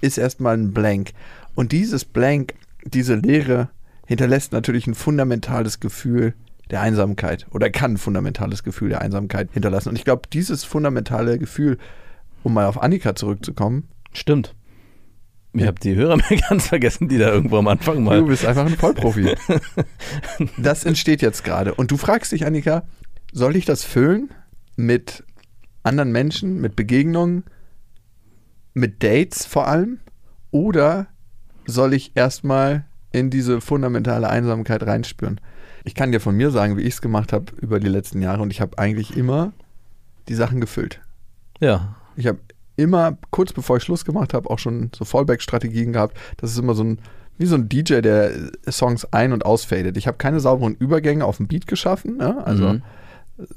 [0.01, 1.11] ist erstmal ein Blank.
[1.53, 3.69] Und dieses Blank, diese Leere,
[4.07, 6.33] hinterlässt natürlich ein fundamentales Gefühl
[6.71, 9.89] der Einsamkeit oder kann ein fundamentales Gefühl der Einsamkeit hinterlassen.
[9.89, 11.77] Und ich glaube, dieses fundamentale Gefühl,
[12.43, 14.53] um mal auf Annika zurückzukommen, Stimmt.
[15.53, 18.23] Ich habe die Hörer mir ganz vergessen, die da irgendwo am Anfang Du mal.
[18.23, 19.35] bist einfach ein Vollprofi.
[20.57, 21.73] das entsteht jetzt gerade.
[21.73, 22.83] Und du fragst dich, Annika,
[23.33, 24.29] soll ich das füllen
[24.75, 25.23] mit
[25.83, 27.43] anderen Menschen, mit Begegnungen,
[28.73, 29.99] mit Dates vor allem?
[30.51, 31.07] Oder
[31.65, 35.39] soll ich erstmal in diese fundamentale Einsamkeit reinspüren?
[35.83, 38.41] Ich kann dir von mir sagen, wie ich es gemacht habe über die letzten Jahre
[38.41, 39.51] und ich habe eigentlich immer
[40.27, 41.01] die Sachen gefüllt.
[41.59, 41.95] Ja.
[42.15, 42.39] Ich habe
[42.75, 46.17] immer, kurz bevor ich Schluss gemacht habe, auch schon so Fallback-Strategien gehabt.
[46.37, 46.99] Das ist immer so ein,
[47.37, 48.31] wie so ein DJ, der
[48.69, 49.97] Songs ein- und ausfadet.
[49.97, 52.17] Ich habe keine sauberen Übergänge auf dem Beat geschaffen.
[52.17, 52.45] Ne?
[52.45, 52.81] Also Mhm.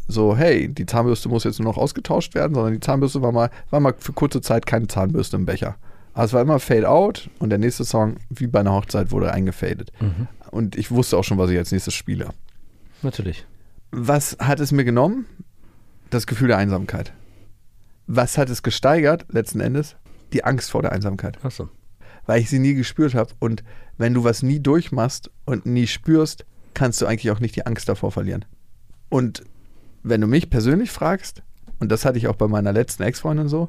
[0.09, 3.51] so, hey, die Zahnbürste muss jetzt nur noch ausgetauscht werden, sondern die Zahnbürste war mal,
[3.71, 5.77] war mal für kurze Zeit keine Zahnbürste im Becher.
[6.15, 9.33] Aber es war immer Fade Out und der nächste Song, wie bei einer Hochzeit, wurde
[9.33, 9.91] eingefadet.
[10.01, 10.29] Mhm.
[10.51, 12.29] Und ich wusste auch schon, was ich als nächstes spiele.
[13.03, 13.45] Natürlich.
[13.91, 15.27] Was hat es mir genommen?
[16.11, 17.13] Das Gefühl der Einsamkeit.
[18.07, 19.97] Was hat es gesteigert, letzten Endes?
[20.33, 21.43] Die Angst vor der Einsamkeit.
[21.45, 21.69] Achso.
[22.27, 23.33] Weil ich sie nie gespürt habe.
[23.39, 23.63] Und
[23.97, 27.89] wenn du was nie durchmachst und nie spürst, kannst du eigentlich auch nicht die Angst
[27.89, 28.45] davor verlieren.
[29.09, 29.45] Und
[30.03, 31.43] wenn du mich persönlich fragst,
[31.81, 33.69] und das hatte ich auch bei meiner letzten Ex-Freundin so,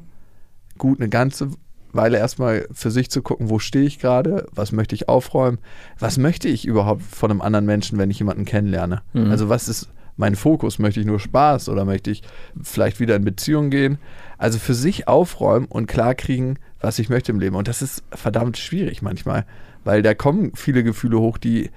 [0.76, 1.50] gut, eine ganze
[1.92, 5.58] Weile erstmal für sich zu gucken, wo stehe ich gerade, was möchte ich aufräumen,
[5.98, 9.02] was möchte ich überhaupt von einem anderen Menschen, wenn ich jemanden kennenlerne.
[9.12, 9.30] Mhm.
[9.30, 10.78] Also was ist mein Fokus?
[10.78, 12.22] Möchte ich nur Spaß oder möchte ich
[12.62, 13.98] vielleicht wieder in Beziehung gehen?
[14.38, 17.56] Also für sich aufräumen und klarkriegen, was ich möchte im Leben.
[17.56, 19.46] Und das ist verdammt schwierig manchmal,
[19.84, 21.70] weil da kommen viele Gefühle hoch, die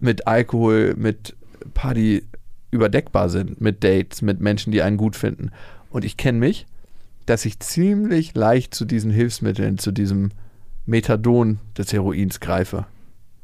[0.00, 1.36] mit Alkohol, mit
[1.74, 2.24] Party
[2.70, 5.50] überdeckbar sind, mit Dates, mit Menschen, die einen gut finden.
[5.90, 6.66] Und ich kenne mich,
[7.26, 10.30] dass ich ziemlich leicht zu diesen Hilfsmitteln, zu diesem
[10.86, 12.86] Methadon des Heroins greife.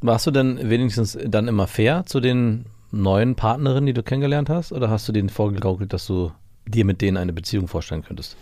[0.01, 2.67] Warst du denn wenigstens dann immer fair zu den
[3.03, 4.73] neuen Partnerinnen, die du kennengelernt hast?
[4.73, 6.33] Oder hast du denen vorgegaukelt, dass du
[6.67, 8.37] dir mit denen eine Beziehung vorstellen könntest?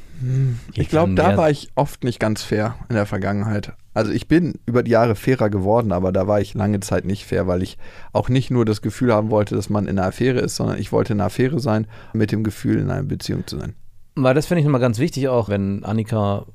[0.74, 3.72] Ich glaube, da war ich oft nicht ganz fair in der Vergangenheit.
[3.94, 7.26] Also ich bin über die Jahre fairer geworden, aber da war ich lange Zeit nicht
[7.26, 7.76] fair, weil ich
[8.12, 10.92] auch nicht nur das Gefühl haben wollte, dass man in einer Affäre ist, sondern ich
[10.92, 13.74] wollte in einer Affäre sein, mit dem Gefühl, in einer Beziehung zu sein.
[14.14, 16.46] Weil das finde ich nochmal ganz wichtig, auch wenn Annika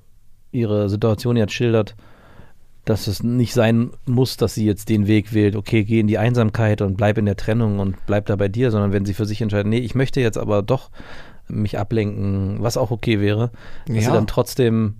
[0.51, 1.95] ihre Situation jetzt schildert,
[2.87, 6.17] dass es nicht sein muss, dass sie jetzt den Weg wählt, okay, geh in die
[6.17, 9.25] Einsamkeit und bleib in der Trennung und bleib da bei dir, sondern wenn sie für
[9.25, 10.89] sich entscheidet, nee, ich möchte jetzt aber doch
[11.49, 13.51] mich ablenken, was auch okay wäre,
[13.87, 14.13] dass sie Ja.
[14.13, 14.95] dann trotzdem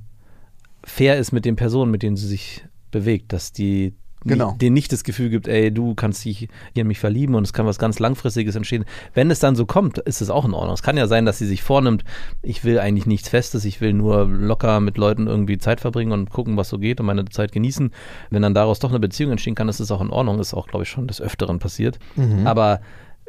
[0.84, 3.94] fair ist mit den Personen, mit denen sie sich bewegt, dass die
[4.26, 4.56] Genau.
[4.60, 7.54] denen nicht das Gefühl gibt, ey, du kannst dich hier in mich verlieben und es
[7.54, 8.84] kann was ganz Langfristiges entstehen.
[9.14, 10.74] Wenn es dann so kommt, ist es auch in Ordnung.
[10.74, 12.04] Es kann ja sein, dass sie sich vornimmt,
[12.42, 16.30] ich will eigentlich nichts Festes, ich will nur locker mit Leuten irgendwie Zeit verbringen und
[16.32, 17.92] gucken, was so geht und meine Zeit genießen.
[18.30, 20.40] Wenn dann daraus doch eine Beziehung entstehen kann, ist es auch in Ordnung.
[20.40, 22.00] Ist auch, glaube ich, schon des Öfteren passiert.
[22.46, 22.82] Aber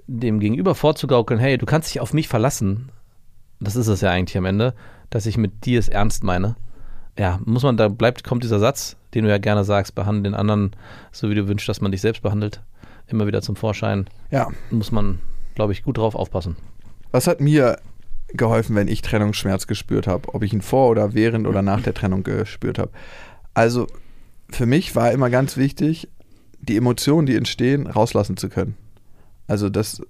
[0.07, 2.88] dem Gegenüber vorzugaukeln, hey, du kannst dich auf mich verlassen,
[3.61, 4.74] das ist es ja eigentlich am Ende,
[5.11, 6.57] dass ich mit dir es ernst meine.
[7.18, 10.35] Ja, muss man, da bleibt, kommt dieser Satz, den du ja gerne sagst, behandle den
[10.35, 10.73] anderen
[11.12, 12.62] so, wie du wünschst, dass man dich selbst behandelt,
[13.07, 14.07] immer wieder zum Vorschein.
[14.31, 15.18] Ja, Muss man,
[15.55, 16.57] glaube ich, gut drauf aufpassen.
[17.11, 17.79] was hat mir
[18.35, 20.35] geholfen, wenn ich Trennungsschmerz gespürt habe?
[20.35, 22.90] Ob ich ihn vor oder während oder nach der Trennung gespürt habe?
[23.55, 23.87] Also
[24.51, 26.09] für mich war immer ganz wichtig,
[26.61, 28.77] die Emotionen, die entstehen, rauslassen zu können.
[29.47, 30.03] Also dass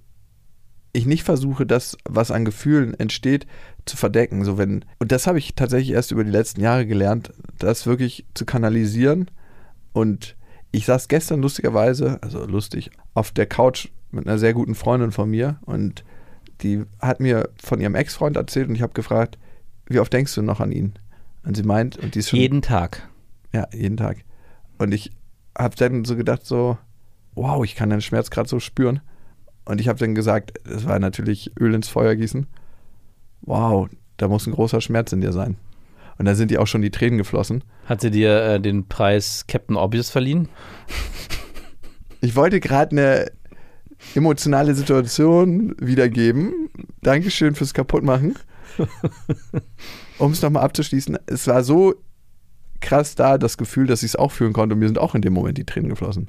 [0.91, 3.45] ich nicht versuche, das, was an Gefühlen entsteht,
[3.85, 4.43] zu verdecken.
[4.43, 8.25] So wenn, und das habe ich tatsächlich erst über die letzten Jahre gelernt, das wirklich
[8.33, 9.29] zu kanalisieren.
[9.93, 10.35] Und
[10.71, 15.29] ich saß gestern lustigerweise, also lustig, auf der Couch mit einer sehr guten Freundin von
[15.29, 16.03] mir und
[16.61, 19.37] die hat mir von ihrem Ex-Freund erzählt und ich habe gefragt,
[19.87, 20.93] wie oft denkst du noch an ihn?
[21.43, 23.07] Und sie meint, und die ist schon Jeden Tag.
[23.53, 24.23] ja, jeden Tag.
[24.77, 25.11] Und ich
[25.57, 26.77] habe dann so gedacht, so,
[27.33, 29.01] wow, ich kann den Schmerz gerade so spüren.
[29.69, 32.47] Und ich habe dann gesagt, es war natürlich Öl ins Feuer gießen.
[33.41, 35.57] Wow, da muss ein großer Schmerz in dir sein.
[36.17, 37.63] Und da sind die auch schon die Tränen geflossen.
[37.85, 40.49] Hat sie dir äh, den Preis Captain Obvious verliehen?
[42.21, 43.31] Ich wollte gerade eine
[44.15, 46.69] emotionale Situation wiedergeben.
[47.03, 48.33] Dankeschön fürs Kaputtmachen.
[50.17, 51.93] Um es nochmal abzuschließen, es war so
[52.81, 55.21] krass da, das Gefühl, dass ich es auch fühlen konnte und mir sind auch in
[55.21, 56.25] dem Moment die Tränen geflossen.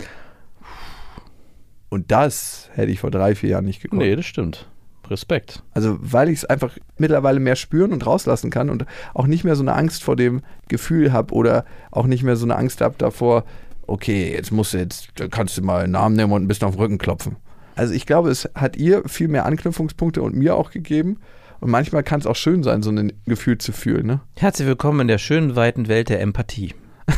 [1.90, 4.00] Und das hätte ich vor drei, vier Jahren nicht gekonnt.
[4.00, 4.68] Nee, das stimmt.
[5.10, 5.64] Respekt.
[5.72, 9.56] Also weil ich es einfach mittlerweile mehr spüren und rauslassen kann und auch nicht mehr
[9.56, 12.94] so eine Angst vor dem Gefühl habe oder auch nicht mehr so eine Angst habe
[12.96, 13.44] davor,
[13.88, 16.68] okay, jetzt musst du jetzt, da kannst du mal einen Namen nehmen und ein bisschen
[16.68, 17.36] auf den Rücken klopfen.
[17.74, 21.18] Also ich glaube, es hat ihr viel mehr Anknüpfungspunkte und mir auch gegeben.
[21.58, 24.06] Und manchmal kann es auch schön sein, so ein Gefühl zu fühlen.
[24.06, 24.20] Ne?
[24.36, 26.74] Herzlich willkommen in der schönen, weiten Welt der Empathie.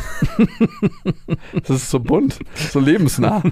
[1.53, 2.39] Das ist so bunt,
[2.71, 3.43] so lebensnah.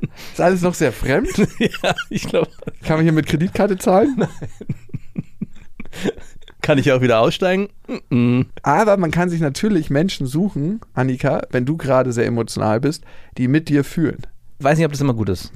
[0.32, 1.36] Ist alles noch sehr fremd.
[1.58, 2.50] ja, ich glaube.
[2.82, 4.26] Kann man hier mit Kreditkarte zahlen?
[6.62, 7.68] Kann ich auch wieder aussteigen?
[8.62, 13.04] Aber man kann sich natürlich Menschen suchen, Annika, wenn du gerade sehr emotional bist,
[13.38, 14.26] die mit dir fühlen.
[14.58, 15.52] Weiß nicht, ob das immer gut ist.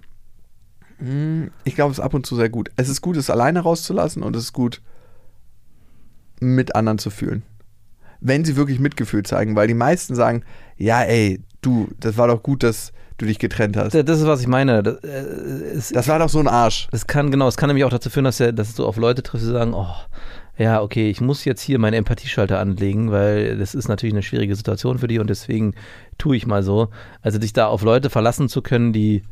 [1.64, 2.70] Ich glaube, es ist ab und zu sehr gut.
[2.76, 4.81] Es ist gut, es alleine rauszulassen und es ist gut,
[6.38, 7.42] mit anderen zu fühlen.
[8.20, 10.44] Wenn sie wirklich Mitgefühl zeigen, weil die meisten sagen,
[10.76, 13.94] ja, ey, du, das war doch gut, dass du dich getrennt hast.
[13.94, 14.82] Das ist, was ich meine.
[14.82, 15.08] Das, äh,
[15.76, 16.88] es, Das war doch so ein Arsch.
[16.92, 19.22] es kann, genau, es kann nämlich auch dazu führen, dass, er, dass du auf Leute
[19.22, 19.94] triffst, die sagen, oh,
[20.58, 24.54] ja, okay, ich muss jetzt hier meine Empathieschalter anlegen, weil das ist natürlich eine schwierige
[24.54, 25.74] Situation für die und deswegen
[26.18, 26.90] tue ich mal so.
[27.22, 29.22] Also dich da auf Leute verlassen zu können, die,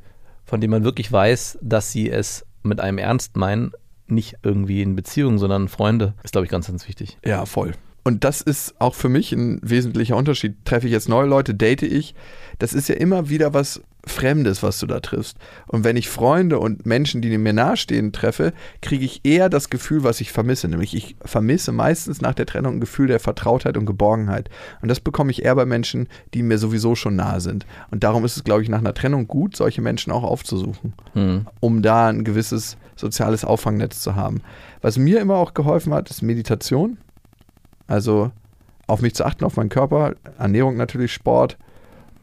[0.44, 3.72] von denen man wirklich weiß, dass sie es mit einem ernst meinen,
[4.06, 7.18] nicht irgendwie in Beziehungen, sondern Freunde, ist, glaube ich, ganz, ganz wichtig.
[7.24, 7.72] Ja, voll.
[8.10, 10.56] Und das ist auch für mich ein wesentlicher Unterschied.
[10.64, 12.16] Treffe ich jetzt neue Leute, date ich.
[12.58, 15.36] Das ist ja immer wieder was Fremdes, was du da triffst.
[15.68, 20.02] Und wenn ich Freunde und Menschen, die mir nahestehen, treffe, kriege ich eher das Gefühl,
[20.02, 20.66] was ich vermisse.
[20.66, 24.50] Nämlich ich vermisse meistens nach der Trennung ein Gefühl der Vertrautheit und Geborgenheit.
[24.82, 27.64] Und das bekomme ich eher bei Menschen, die mir sowieso schon nahe sind.
[27.92, 31.46] Und darum ist es, glaube ich, nach einer Trennung gut, solche Menschen auch aufzusuchen, Hm.
[31.60, 34.40] um da ein gewisses soziales Auffangnetz zu haben.
[34.82, 36.98] Was mir immer auch geholfen hat, ist Meditation.
[37.90, 38.30] Also
[38.86, 41.58] auf mich zu achten, auf meinen Körper, Ernährung natürlich, Sport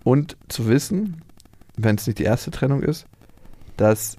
[0.05, 1.21] und zu wissen,
[1.75, 3.05] wenn es nicht die erste Trennung ist,
[3.75, 4.15] dass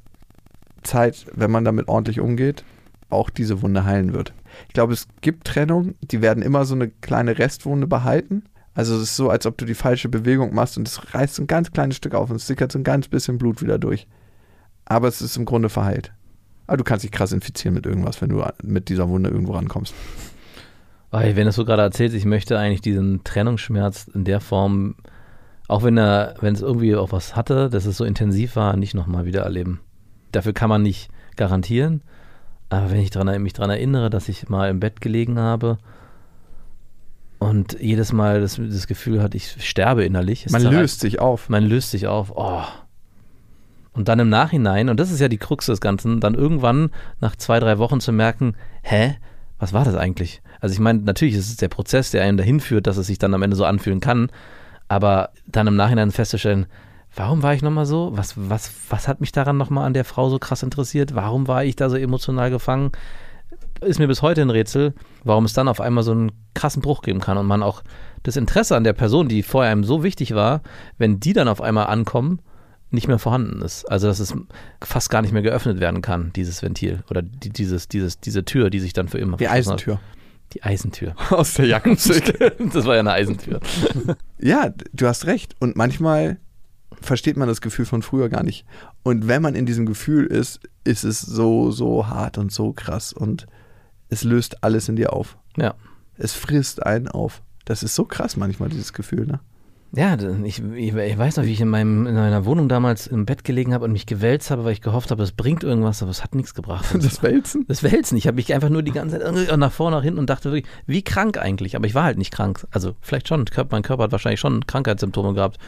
[0.83, 2.65] Zeit, wenn man damit ordentlich umgeht,
[3.09, 4.35] auch diese Wunde heilen wird.
[4.67, 8.45] Ich glaube, es gibt Trennungen, die werden immer so eine kleine Restwunde behalten.
[8.75, 11.47] Also es ist so, als ob du die falsche Bewegung machst und es reißt ein
[11.47, 14.07] ganz kleines Stück auf und es sickert so ein ganz bisschen Blut wieder durch.
[14.85, 16.13] Aber es ist im Grunde verheilt.
[16.67, 19.95] Aber du kannst dich krass infizieren mit irgendwas, wenn du mit dieser Wunde irgendwo rankommst.
[21.11, 24.97] Weil, wenn du es so gerade erzählst, ich möchte eigentlich diesen Trennungsschmerz in der Form,
[25.67, 28.95] auch wenn er, wenn es irgendwie auch was hatte, dass es so intensiv war, nicht
[28.95, 29.81] nochmal wieder erleben.
[30.33, 32.03] Dafür kann man nicht garantieren.
[32.69, 35.79] Aber wenn ich dran, mich daran erinnere, dass ich mal im Bett gelegen habe
[37.39, 40.47] und jedes Mal das, das Gefühl hatte, ich sterbe innerlich.
[40.51, 41.49] Man löst sich auf.
[41.49, 42.33] man löst sich auf.
[42.35, 42.65] Oh.
[43.93, 46.91] Und dann im Nachhinein, und das ist ja die Krux des Ganzen, dann irgendwann
[47.21, 49.17] nach zwei, drei Wochen zu merken, hä,
[49.59, 50.43] was war das eigentlich?
[50.61, 53.19] Also ich meine, natürlich ist es der Prozess, der einen dahin führt, dass es sich
[53.19, 54.31] dann am Ende so anfühlen kann,
[54.89, 56.67] aber dann im Nachhinein festzustellen,
[57.15, 58.11] warum war ich nochmal so?
[58.15, 61.15] Was, was, was hat mich daran nochmal an der Frau so krass interessiert?
[61.15, 62.93] Warum war ich da so emotional gefangen?
[63.81, 64.95] Ist mir bis heute ein Rätsel,
[65.25, 67.83] warum es dann auf einmal so einen krassen Bruch geben kann und man auch
[68.25, 70.63] das Interesse an der Person, die vorher einem so wichtig war,
[70.99, 72.41] wenn die dann auf einmal ankommen,
[72.91, 73.85] nicht mehr vorhanden ist.
[73.85, 74.35] Also dass es
[74.83, 78.71] fast gar nicht mehr geöffnet werden kann, dieses Ventil oder die, dieses, dieses, diese Tür,
[78.71, 79.95] die sich dann für immer Die Eisentür.
[79.97, 80.03] Hat.
[80.53, 81.15] Die Eisentür.
[81.31, 82.57] Aus der Jakobshütte.
[82.73, 83.61] das war ja eine Eisentür.
[84.39, 85.57] ja, du hast recht.
[85.59, 86.39] Und manchmal
[87.01, 88.67] versteht man das Gefühl von früher gar nicht.
[89.03, 93.13] Und wenn man in diesem Gefühl ist, ist es so, so hart und so krass.
[93.13, 93.47] Und
[94.09, 95.37] es löst alles in dir auf.
[95.57, 95.75] Ja.
[96.17, 97.43] Es frisst einen auf.
[97.65, 99.41] Das ist so krass manchmal, dieses Gefühl, ne?
[99.93, 103.25] Ja, ich, ich, ich weiß noch, wie ich in, meinem, in meiner Wohnung damals im
[103.25, 106.11] Bett gelegen habe und mich gewälzt habe, weil ich gehofft habe, es bringt irgendwas, aber
[106.11, 106.85] es hat nichts gebracht.
[106.99, 107.65] Das Wälzen?
[107.69, 108.19] Das Wälzen.
[108.19, 110.71] Ich habe mich einfach nur die ganze Zeit nach vorne, nach hinten und dachte wirklich,
[110.87, 111.75] wie krank eigentlich.
[111.75, 112.67] Aber ich war halt nicht krank.
[112.71, 113.47] Also vielleicht schon.
[113.71, 115.59] Mein Körper hat wahrscheinlich schon Krankheitssymptome gehabt,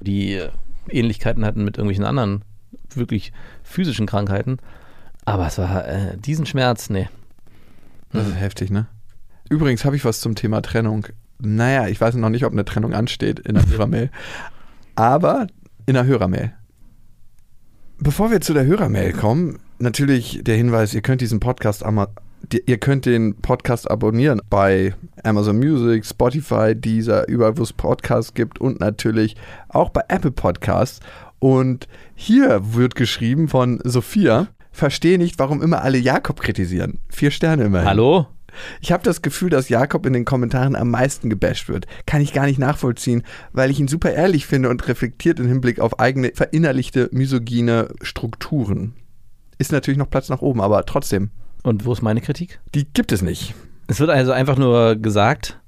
[0.00, 0.48] die äh,
[0.88, 2.42] Ähnlichkeiten hatten mit irgendwelchen anderen
[2.94, 4.58] wirklich physischen Krankheiten.
[5.26, 7.08] Aber es war äh, diesen Schmerz, nee.
[8.12, 8.86] Das ist heftig, ne?
[9.50, 11.08] Übrigens habe ich was zum Thema Trennung.
[11.38, 14.10] Naja, ich weiß noch nicht, ob eine Trennung ansteht in der Hörermail.
[14.94, 15.46] Aber
[15.86, 16.52] in der Hörermail.
[17.98, 21.84] Bevor wir zu der Hörermail kommen, natürlich der Hinweis, ihr könnt diesen Podcast
[22.66, 24.94] ihr könnt den Podcast abonnieren bei
[25.24, 29.36] Amazon Music, Spotify, dieser überall wo es Podcasts gibt und natürlich
[29.68, 31.00] auch bei Apple Podcasts.
[31.38, 36.98] Und hier wird geschrieben von Sophia, verstehe nicht, warum immer alle Jakob kritisieren.
[37.08, 37.88] Vier Sterne immerhin.
[37.88, 38.26] Hallo?
[38.80, 41.86] Ich habe das Gefühl, dass Jakob in den Kommentaren am meisten gebasht wird.
[42.06, 45.80] Kann ich gar nicht nachvollziehen, weil ich ihn super ehrlich finde und reflektiert im Hinblick
[45.80, 48.94] auf eigene verinnerlichte misogyne Strukturen.
[49.58, 51.30] Ist natürlich noch Platz nach oben, aber trotzdem,
[51.62, 52.60] Und wo ist meine Kritik?
[52.74, 53.54] die gibt es nicht.
[53.86, 55.60] Es wird also einfach nur gesagt,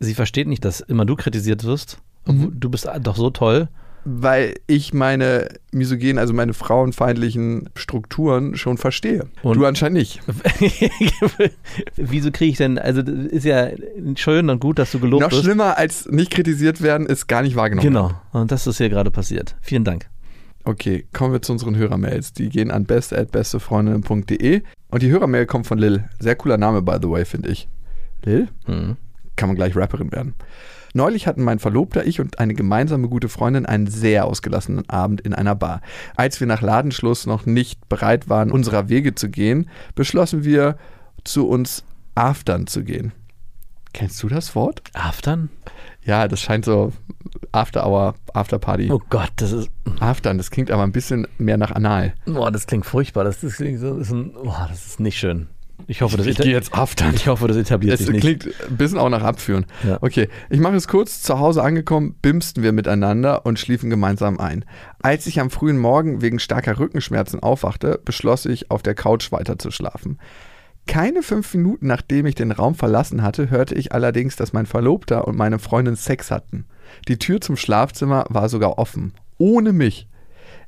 [0.00, 1.98] sie versteht nicht, dass immer du kritisiert wirst.
[2.26, 2.58] Mhm.
[2.58, 3.68] Du bist doch so toll.
[4.04, 9.26] Weil ich meine misogenen, also meine frauenfeindlichen Strukturen schon verstehe.
[9.42, 10.20] Und- du anscheinend nicht.
[11.96, 13.68] Wieso kriege ich denn, also das ist ja
[14.16, 15.42] schön und gut, dass du gelobt Noch wirst.
[15.44, 17.86] schlimmer als nicht kritisiert werden, ist gar nicht wahrgenommen.
[17.86, 19.56] Genau, und das ist hier gerade passiert.
[19.60, 20.06] Vielen Dank.
[20.64, 22.32] Okay, kommen wir zu unseren Hörermails.
[22.32, 26.04] Die gehen an best@bestefreundinnen.de und die Hörermail kommt von Lil.
[26.18, 27.68] Sehr cooler Name, by the way, finde ich.
[28.24, 28.48] Lil?
[28.66, 28.96] Mhm.
[29.36, 30.34] Kann man gleich Rapperin werden.
[30.94, 35.34] Neulich hatten mein Verlobter, ich und eine gemeinsame gute Freundin einen sehr ausgelassenen Abend in
[35.34, 35.80] einer Bar.
[36.16, 40.76] Als wir nach Ladenschluss noch nicht bereit waren, unserer Wege zu gehen, beschlossen wir,
[41.24, 41.84] zu uns
[42.14, 43.12] Aftern zu gehen.
[43.92, 44.82] Kennst du das Wort?
[44.94, 45.50] Aftern?
[46.04, 46.92] Ja, das scheint so
[47.52, 48.90] After Hour, After Party.
[48.90, 49.70] Oh Gott, das ist,
[50.00, 52.14] Aftern, das klingt aber ein bisschen mehr nach Anal.
[52.26, 53.24] boah, das klingt furchtbar.
[53.24, 55.48] Das, das klingt so, das ist, ein, boah, das ist nicht schön.
[55.86, 57.14] Ich hoffe, das, Ich eta- gehe jetzt aftern.
[57.14, 58.20] ich hoffe, das etabliert Es sich nicht.
[58.20, 59.64] klingt ein bisschen auch nach Abführen.
[59.86, 59.98] Ja.
[60.02, 61.22] Okay, ich mache es kurz.
[61.22, 64.64] Zu Hause angekommen, bimsten wir miteinander und schliefen gemeinsam ein.
[65.02, 69.58] Als ich am frühen Morgen wegen starker Rückenschmerzen aufwachte, beschloss ich, auf der Couch weiter
[69.58, 70.18] zu schlafen.
[70.86, 75.28] Keine fünf Minuten nachdem ich den Raum verlassen hatte, hörte ich allerdings, dass mein Verlobter
[75.28, 76.64] und meine Freundin Sex hatten.
[77.08, 79.12] Die Tür zum Schlafzimmer war sogar offen.
[79.36, 80.08] Ohne mich.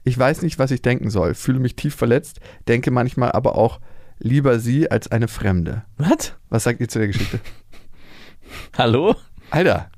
[0.05, 3.81] Ich weiß nicht, was ich denken soll, fühle mich tief verletzt, denke manchmal aber auch
[4.21, 5.83] lieber sie als eine Fremde.
[5.97, 6.35] Was?
[6.49, 7.41] Was sagt ihr zu der Geschichte?
[8.79, 9.17] Hallo?
[9.51, 9.91] Alter,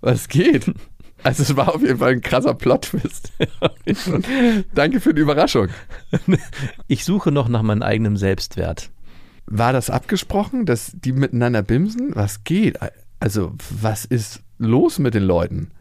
[0.00, 0.72] was geht?
[1.22, 3.32] Also es war auf jeden Fall ein krasser Plot-Twist.
[4.74, 5.68] Danke für die Überraschung.
[6.86, 8.90] Ich suche noch nach meinem eigenen Selbstwert.
[9.44, 12.12] War das abgesprochen, dass die miteinander bimsen?
[12.14, 12.78] Was geht?
[13.18, 15.72] Also was ist los mit den Leuten?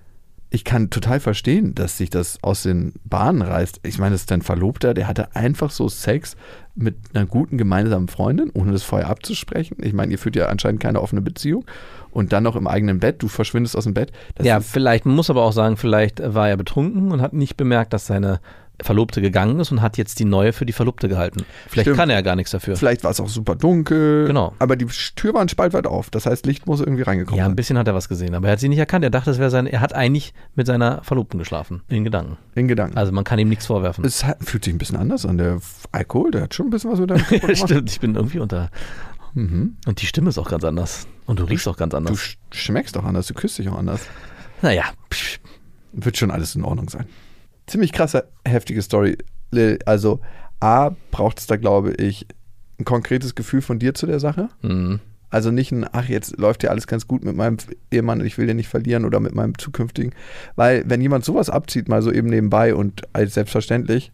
[0.49, 3.81] Ich kann total verstehen, dass sich das aus den Bahnen reißt.
[3.83, 6.35] Ich meine, das ist dein Verlobter, der hatte einfach so Sex
[6.79, 9.77] mit einer guten gemeinsamen Freundin, ohne das vorher abzusprechen.
[9.81, 11.65] Ich meine, ihr führt ja anscheinend keine offene Beziehung.
[12.11, 14.11] Und dann noch im eigenen Bett, du verschwindest aus dem Bett.
[14.35, 17.57] Das ja, vielleicht, man muss aber auch sagen, vielleicht war er betrunken und hat nicht
[17.57, 18.39] bemerkt, dass seine
[18.81, 21.45] Verlobte gegangen ist und hat jetzt die neue für die Verlobte gehalten.
[21.67, 21.97] Vielleicht Stimmt.
[21.97, 22.75] kann er ja gar nichts dafür.
[22.75, 24.25] Vielleicht war es auch super dunkel.
[24.27, 24.53] Genau.
[24.59, 26.09] Aber die Tür war ein Spalt weit auf.
[26.09, 28.53] Das heißt, Licht muss irgendwie reingekommen Ja, ein bisschen hat er was gesehen, aber er
[28.53, 29.03] hat sie nicht erkannt.
[29.03, 32.37] Er dachte, es wäre sein, er hat eigentlich mit seiner Verlobten geschlafen, in Gedanken.
[32.55, 32.97] In Gedanken.
[32.97, 34.03] Also man kann ihm nichts vorwerfen.
[34.05, 35.37] es hat, fühlt sich ein bisschen anders an.
[35.37, 35.59] Der
[35.91, 37.57] Alkohol, der hat schon ein bisschen was mit deinem Körper gemacht.
[37.69, 38.69] Stimmt, ich bin irgendwie unter.
[39.33, 39.75] Mhm.
[39.85, 41.07] Und die Stimme ist auch ganz anders.
[41.25, 42.17] Und du riechst auch ganz Du anders.
[42.19, 44.01] sch schmeckst auch anders, du küsst dich auch anders.
[44.61, 44.85] Naja,
[45.93, 47.05] Wird schon alles in Ordnung sein.
[47.69, 49.17] Ziemlich krasse, heftige Story.
[49.51, 49.79] Lil.
[49.85, 50.19] Also,
[50.59, 52.27] A, braucht es da, glaube ich,
[52.79, 54.49] ein konkretes Gefühl von dir zu der Sache.
[54.61, 54.99] hm.
[55.31, 57.57] Also nicht ein, ach, jetzt läuft ja alles ganz gut mit meinem
[57.91, 60.15] Ehemann und ich will den nicht verlieren oder mit meinem zukünftigen.
[60.55, 64.11] Weil, wenn jemand sowas abzieht, mal so eben nebenbei und als selbstverständlich,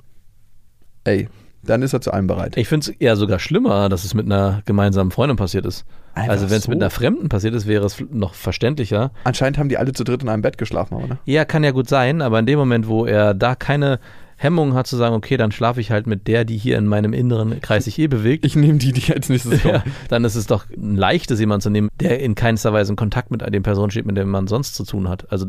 [1.05, 1.29] ey,
[1.63, 2.57] dann ist er zu allem bereit.
[2.57, 5.85] Ich finde es eher sogar schlimmer, dass es mit einer gemeinsamen Freundin passiert ist.
[6.15, 6.71] Einfach also wenn es so?
[6.71, 9.11] mit einer Fremden passiert ist, wäre es noch verständlicher.
[9.25, 11.19] Anscheinend haben die alle zu dritt in einem Bett geschlafen, oder?
[11.25, 13.99] Ja, kann ja gut sein, aber in dem Moment, wo er da keine
[14.37, 17.13] Hemmung hat zu sagen, okay, dann schlafe ich halt mit der, die hier in meinem
[17.13, 19.75] inneren Kreis sich eh bewegt, Ich nehme die, die als nächstes kommen.
[19.75, 22.95] ja, dann ist es doch ein leichtes, jemanden zu nehmen, der in keinster Weise in
[22.97, 25.31] Kontakt mit den Personen steht, mit denen man sonst zu tun hat.
[25.31, 25.47] Also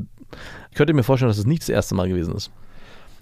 [0.71, 2.51] ich könnte mir vorstellen, dass es nicht das erste Mal gewesen ist.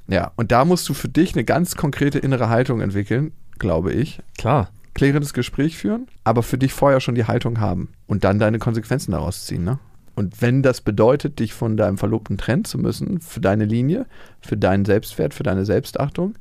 [0.07, 4.18] Ja, und da musst du für dich eine ganz konkrete innere Haltung entwickeln, glaube ich.
[4.36, 4.68] Klar.
[4.95, 9.12] Klärendes Gespräch führen, aber für dich vorher schon die Haltung haben und dann deine Konsequenzen
[9.12, 9.64] daraus ziehen.
[9.64, 9.78] Ne?
[10.14, 14.07] Und wenn das bedeutet, dich von deinem Verlobten trennen zu müssen, für deine Linie,
[14.40, 16.34] für deinen Selbstwert, für deine Selbstachtung,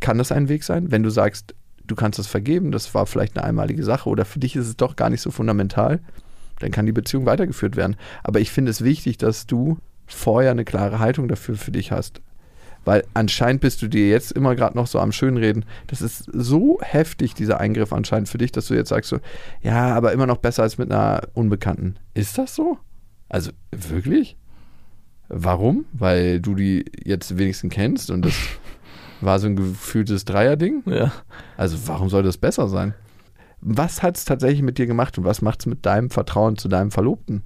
[0.00, 0.92] kann das ein Weg sein.
[0.92, 1.54] Wenn du sagst,
[1.84, 4.76] du kannst das vergeben, das war vielleicht eine einmalige Sache oder für dich ist es
[4.76, 6.00] doch gar nicht so fundamental,
[6.60, 7.96] dann kann die Beziehung weitergeführt werden.
[8.22, 12.20] Aber ich finde es wichtig, dass du vorher eine klare Haltung dafür für dich hast.
[12.86, 15.64] Weil anscheinend bist du dir jetzt immer gerade noch so am Schönreden.
[15.88, 19.18] Das ist so heftig, dieser Eingriff anscheinend für dich, dass du jetzt sagst so,
[19.60, 21.96] ja, aber immer noch besser als mit einer Unbekannten.
[22.14, 22.78] Ist das so?
[23.28, 24.36] Also wirklich?
[25.28, 25.86] Warum?
[25.92, 28.34] Weil du die jetzt wenigstens kennst und das
[29.20, 30.84] war so ein gefühltes Dreierding?
[30.86, 31.12] Ja.
[31.56, 32.94] Also warum soll das besser sein?
[33.60, 36.68] Was hat es tatsächlich mit dir gemacht und was macht es mit deinem Vertrauen zu
[36.68, 37.42] deinem Verlobten?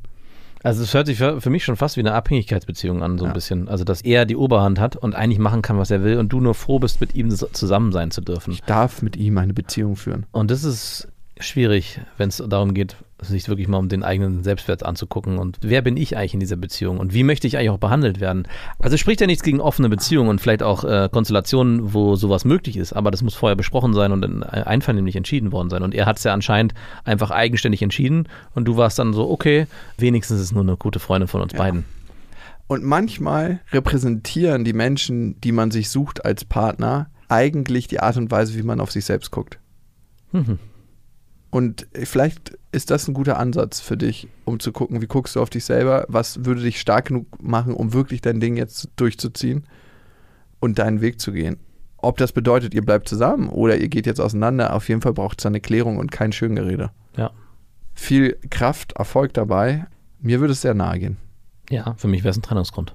[0.62, 3.28] Also es hört sich für, für mich schon fast wie eine Abhängigkeitsbeziehung an, so ein
[3.30, 3.32] Ja.
[3.34, 3.68] bisschen.
[3.68, 6.40] Also dass er die Oberhand hat und eigentlich machen kann, was er will und du
[6.40, 8.52] nur froh bist, mit ihm zusammen sein zu dürfen.
[8.52, 10.26] Ich darf mit ihm eine Beziehung führen.
[10.32, 11.08] Und das ist
[11.38, 15.82] schwierig, wenn es darum geht, sich wirklich mal um den eigenen Selbstwert anzugucken und wer
[15.82, 18.48] bin ich eigentlich in dieser Beziehung und wie möchte ich eigentlich auch behandelt werden.
[18.78, 22.44] Also es spricht ja nichts gegen offene Beziehungen und vielleicht auch äh, Konstellationen, wo sowas
[22.44, 25.82] möglich ist, aber das muss vorher besprochen sein und in- einvernehmlich entschieden worden sein.
[25.82, 29.66] Und er hat es ja anscheinend einfach eigenständig entschieden und du warst dann so, okay,
[29.98, 31.84] wenigstens ist es nur eine gute Freundin von uns beiden.
[32.66, 38.30] Und manchmal repräsentieren die Menschen, die man sich sucht als Partner, eigentlich die Art und
[38.30, 39.58] Weise, wie man auf sich selbst guckt.
[40.32, 40.58] Mhm.
[41.50, 45.40] Und vielleicht ist das ein guter Ansatz für dich, um zu gucken, wie guckst du
[45.40, 46.04] auf dich selber?
[46.08, 49.64] Was würde dich stark genug machen, um wirklich dein Ding jetzt durchzuziehen
[50.60, 51.58] und deinen Weg zu gehen?
[51.96, 55.40] Ob das bedeutet, ihr bleibt zusammen oder ihr geht jetzt auseinander, auf jeden Fall braucht
[55.40, 56.90] es eine Klärung und kein Schöngerede.
[57.16, 57.32] Ja.
[57.94, 59.86] Viel Kraft, Erfolg dabei.
[60.20, 61.16] Mir würde es sehr nahe gehen.
[61.68, 62.94] Ja, für mich wäre es ein Trennungsgrund.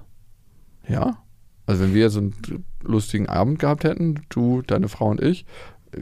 [0.88, 1.18] Ja.
[1.66, 5.44] Also wenn wir so einen lustigen Abend gehabt hätten, du, deine Frau und ich,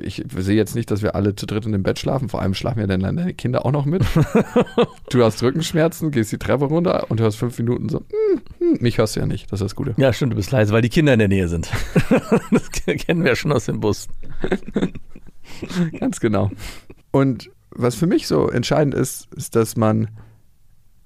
[0.02, 2.28] ich sehe jetzt nicht, dass wir alle zu dritt in dem Bett schlafen.
[2.28, 4.04] Vor allem schlafen ja dann deine Kinder auch noch mit.
[5.10, 8.98] du hast Rückenschmerzen, gehst die Treppe runter und hörst fünf Minuten so, hm, hm, mich
[8.98, 9.94] hörst du ja nicht, das ist das Gute.
[9.96, 11.70] Ja, stimmt, du bist leise, weil die Kinder in der Nähe sind.
[12.50, 14.08] das kennen wir ja schon aus dem Bus.
[15.98, 16.50] Ganz genau.
[17.10, 20.08] Und was für mich so entscheidend ist, ist, dass man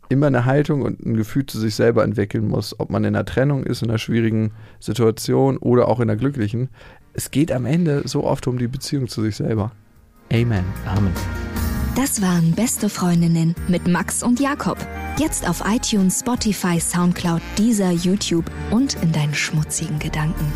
[0.09, 3.25] immer eine Haltung und ein Gefühl zu sich selber entwickeln muss, ob man in einer
[3.25, 6.71] Trennung ist, in einer schwierigen Situation oder auch in einer glücklichen.
[7.19, 9.73] Es geht am Ende so oft um die Beziehung zu sich selber.
[10.33, 10.65] Amen.
[10.87, 11.13] Amen.
[11.97, 14.79] Das waren Beste Freundinnen mit Max und Jakob.
[15.19, 20.47] Jetzt auf iTunes, Spotify, Soundcloud, dieser YouTube und in deinen schmutzigen Gedanken.